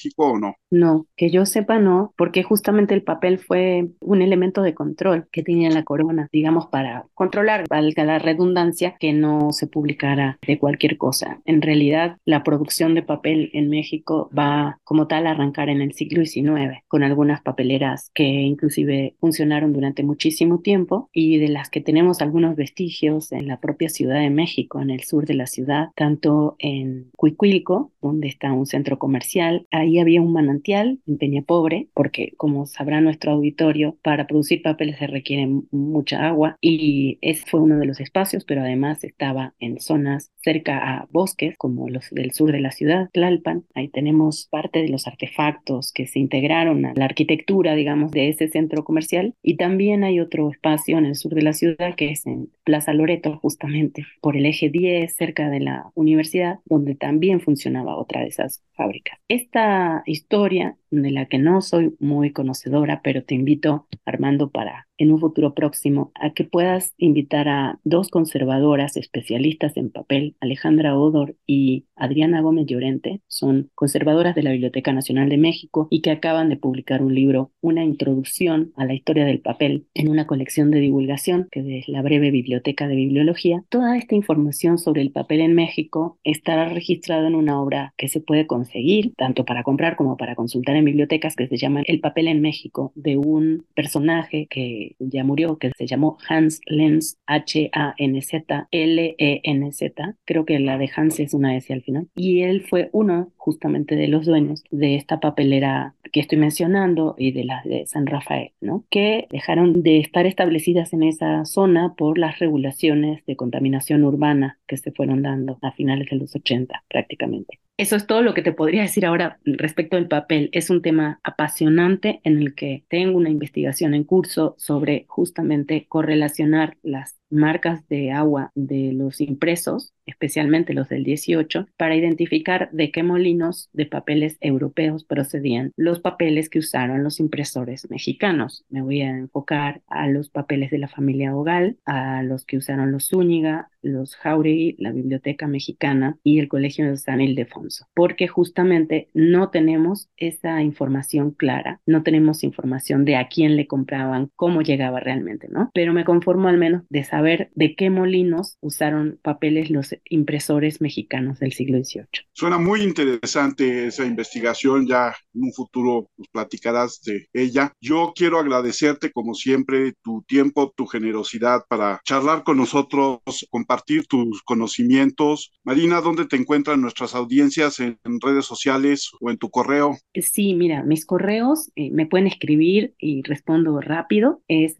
[0.70, 1.06] no?
[1.16, 5.70] Que yo sepa no, porque justamente el papel fue un elemento de control que tenía
[5.70, 11.40] la corona, digamos, para controlar, valga la redundancia, que no se publicara de cualquier cosa.
[11.44, 15.92] En realidad, la producción de papel en México va como tal a arrancar en el
[15.92, 21.80] siglo XIX, con algunas papeleras que inclusive funcionaron durante muchísimo tiempo y de las que
[21.80, 25.88] tenemos algunos vestigios en la propia Ciudad de México, en el sur de la ciudad,
[25.96, 31.88] tanto en Cuicuilco, donde está un centro comercial, ahí había un manantial en Peña Pobre,
[31.94, 37.60] porque como sabrá nuestro auditorio, para producir papeles se requiere mucha agua y ese fue
[37.60, 42.32] uno de los espacios, pero además estaba en zonas cerca a bosques como los del
[42.32, 43.64] sur de la ciudad, Tlalpan.
[43.74, 48.48] Ahí tenemos parte de los artefactos que se integraron a la arquitectura, digamos, de ese
[48.48, 52.26] centro comercial y también hay otro espacio en el sur de la ciudad que es
[52.26, 57.96] en Plaza Loreto, justamente por el eje 10, cerca de la universidad, donde también funcionaba
[57.96, 59.18] otra de esas fábricas.
[59.28, 65.10] Esta historia de la que no soy muy conocedora, pero te invito, Armando, para en
[65.10, 71.36] un futuro próximo a que puedas invitar a dos conservadoras especialistas en papel, Alejandra Odor
[71.46, 73.22] y Adriana Gómez Llorente.
[73.26, 77.50] Son conservadoras de la Biblioteca Nacional de México y que acaban de publicar un libro,
[77.62, 82.02] una introducción a la historia del papel en una colección de divulgación que es la
[82.02, 83.64] breve Biblioteca de Bibliología.
[83.70, 88.20] Toda esta información sobre el papel en México estará registrada en una obra que se
[88.20, 92.40] puede conseguir tanto para comprar como para consultar bibliotecas que se llama El papel en
[92.40, 100.16] México de un personaje que ya murió, que se llamó Hans Lenz, H-A-N-Z, L-E-N-Z.
[100.24, 102.08] Creo que la de Hans es una S al final.
[102.14, 107.32] Y él fue uno justamente de los dueños de esta papelera que estoy mencionando y
[107.32, 108.84] de las de San Rafael, ¿no?
[108.90, 114.76] Que dejaron de estar establecidas en esa zona por las regulaciones de contaminación urbana que
[114.76, 117.60] se fueron dando a finales de los 80 prácticamente.
[117.80, 120.50] Eso es todo lo que te podría decir ahora respecto al papel.
[120.52, 126.76] Es un tema apasionante en el que tengo una investigación en curso sobre justamente correlacionar
[126.82, 133.02] las marcas de agua de los impresos, especialmente los del 18, para identificar de qué
[133.02, 138.64] molinos de papeles europeos procedían los papeles que usaron los impresores mexicanos.
[138.68, 142.92] Me voy a enfocar a los papeles de la familia Ogal, a los que usaron
[142.92, 149.08] los Zúñiga, los Jauregui, la Biblioteca Mexicana y el Colegio de San Ildefonso, porque justamente
[149.14, 155.00] no tenemos esa información clara, no tenemos información de a quién le compraban, cómo llegaba
[155.00, 155.70] realmente, ¿no?
[155.72, 161.38] Pero me conformo al menos de saber de qué molinos usaron papeles los impresores mexicanos
[161.38, 162.26] del siglo XVIII.
[162.32, 167.72] Suena muy interesante esa investigación, ya en un futuro nos platicarás de ella.
[167.80, 174.42] Yo quiero agradecerte como siempre tu tiempo, tu generosidad para charlar con nosotros, compartir tus
[174.42, 175.52] conocimientos.
[175.64, 179.96] Marina, ¿dónde te encuentran nuestras audiencias en, redes sociales o en tu correo?
[180.14, 184.42] Sí, mira, mis correos eh, me pueden escribir y respondo rápido.
[184.48, 184.76] Es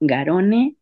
[0.00, 0.76] mgarone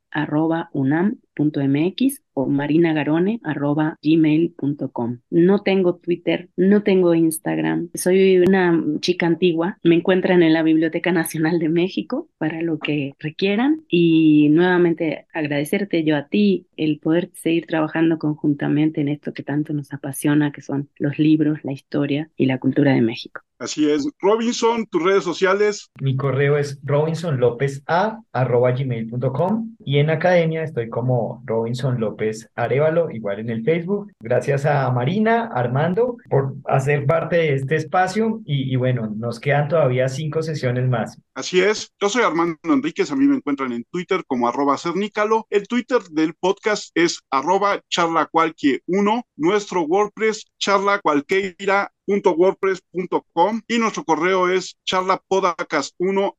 [0.75, 5.19] unam.mx o marinagarone.gmail.com.
[5.31, 11.13] No tengo Twitter, no tengo Instagram, soy una chica antigua, me encuentran en la Biblioteca
[11.13, 17.31] Nacional de México para lo que requieran y nuevamente agradecerte yo a ti el poder
[17.35, 22.31] seguir trabajando conjuntamente en esto que tanto nos apasiona, que son los libros, la historia
[22.37, 23.41] y la cultura de México.
[23.59, 24.09] Así es.
[24.21, 25.91] Robinson, tus redes sociales.
[26.01, 32.24] Mi correo es robinsonlopeza.gmail.com y en academia estoy como Robinson López
[32.55, 34.13] Arevalo, igual en el Facebook.
[34.21, 40.09] Gracias a Marina, Armando, por hacer parte de este espacio y, bueno, nos quedan todavía
[40.09, 41.19] cinco sesiones más.
[41.35, 41.93] Así es.
[42.01, 45.47] Yo soy Armando Enríquez, a mí me encuentran en Twitter como arroba cernícalo.
[45.51, 49.23] El Twitter del podcast es arroba charlacualquie1.
[49.37, 56.35] Nuestro WordPress charlacualqueira wordpress.com y nuestro correo es charlapodcast1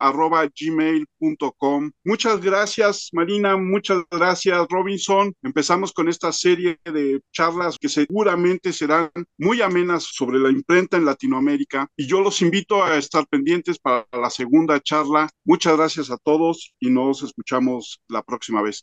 [0.59, 1.91] gmail.com.
[2.03, 5.33] Muchas gracias Marina, muchas gracias Robinson.
[5.41, 11.05] Empezamos con esta serie de charlas que seguramente serán muy amenas sobre la imprenta en
[11.05, 15.29] Latinoamérica y yo los invito a estar pendientes para la segunda charla.
[15.43, 18.81] Muchas gracias a todos y nos escuchamos la próxima vez.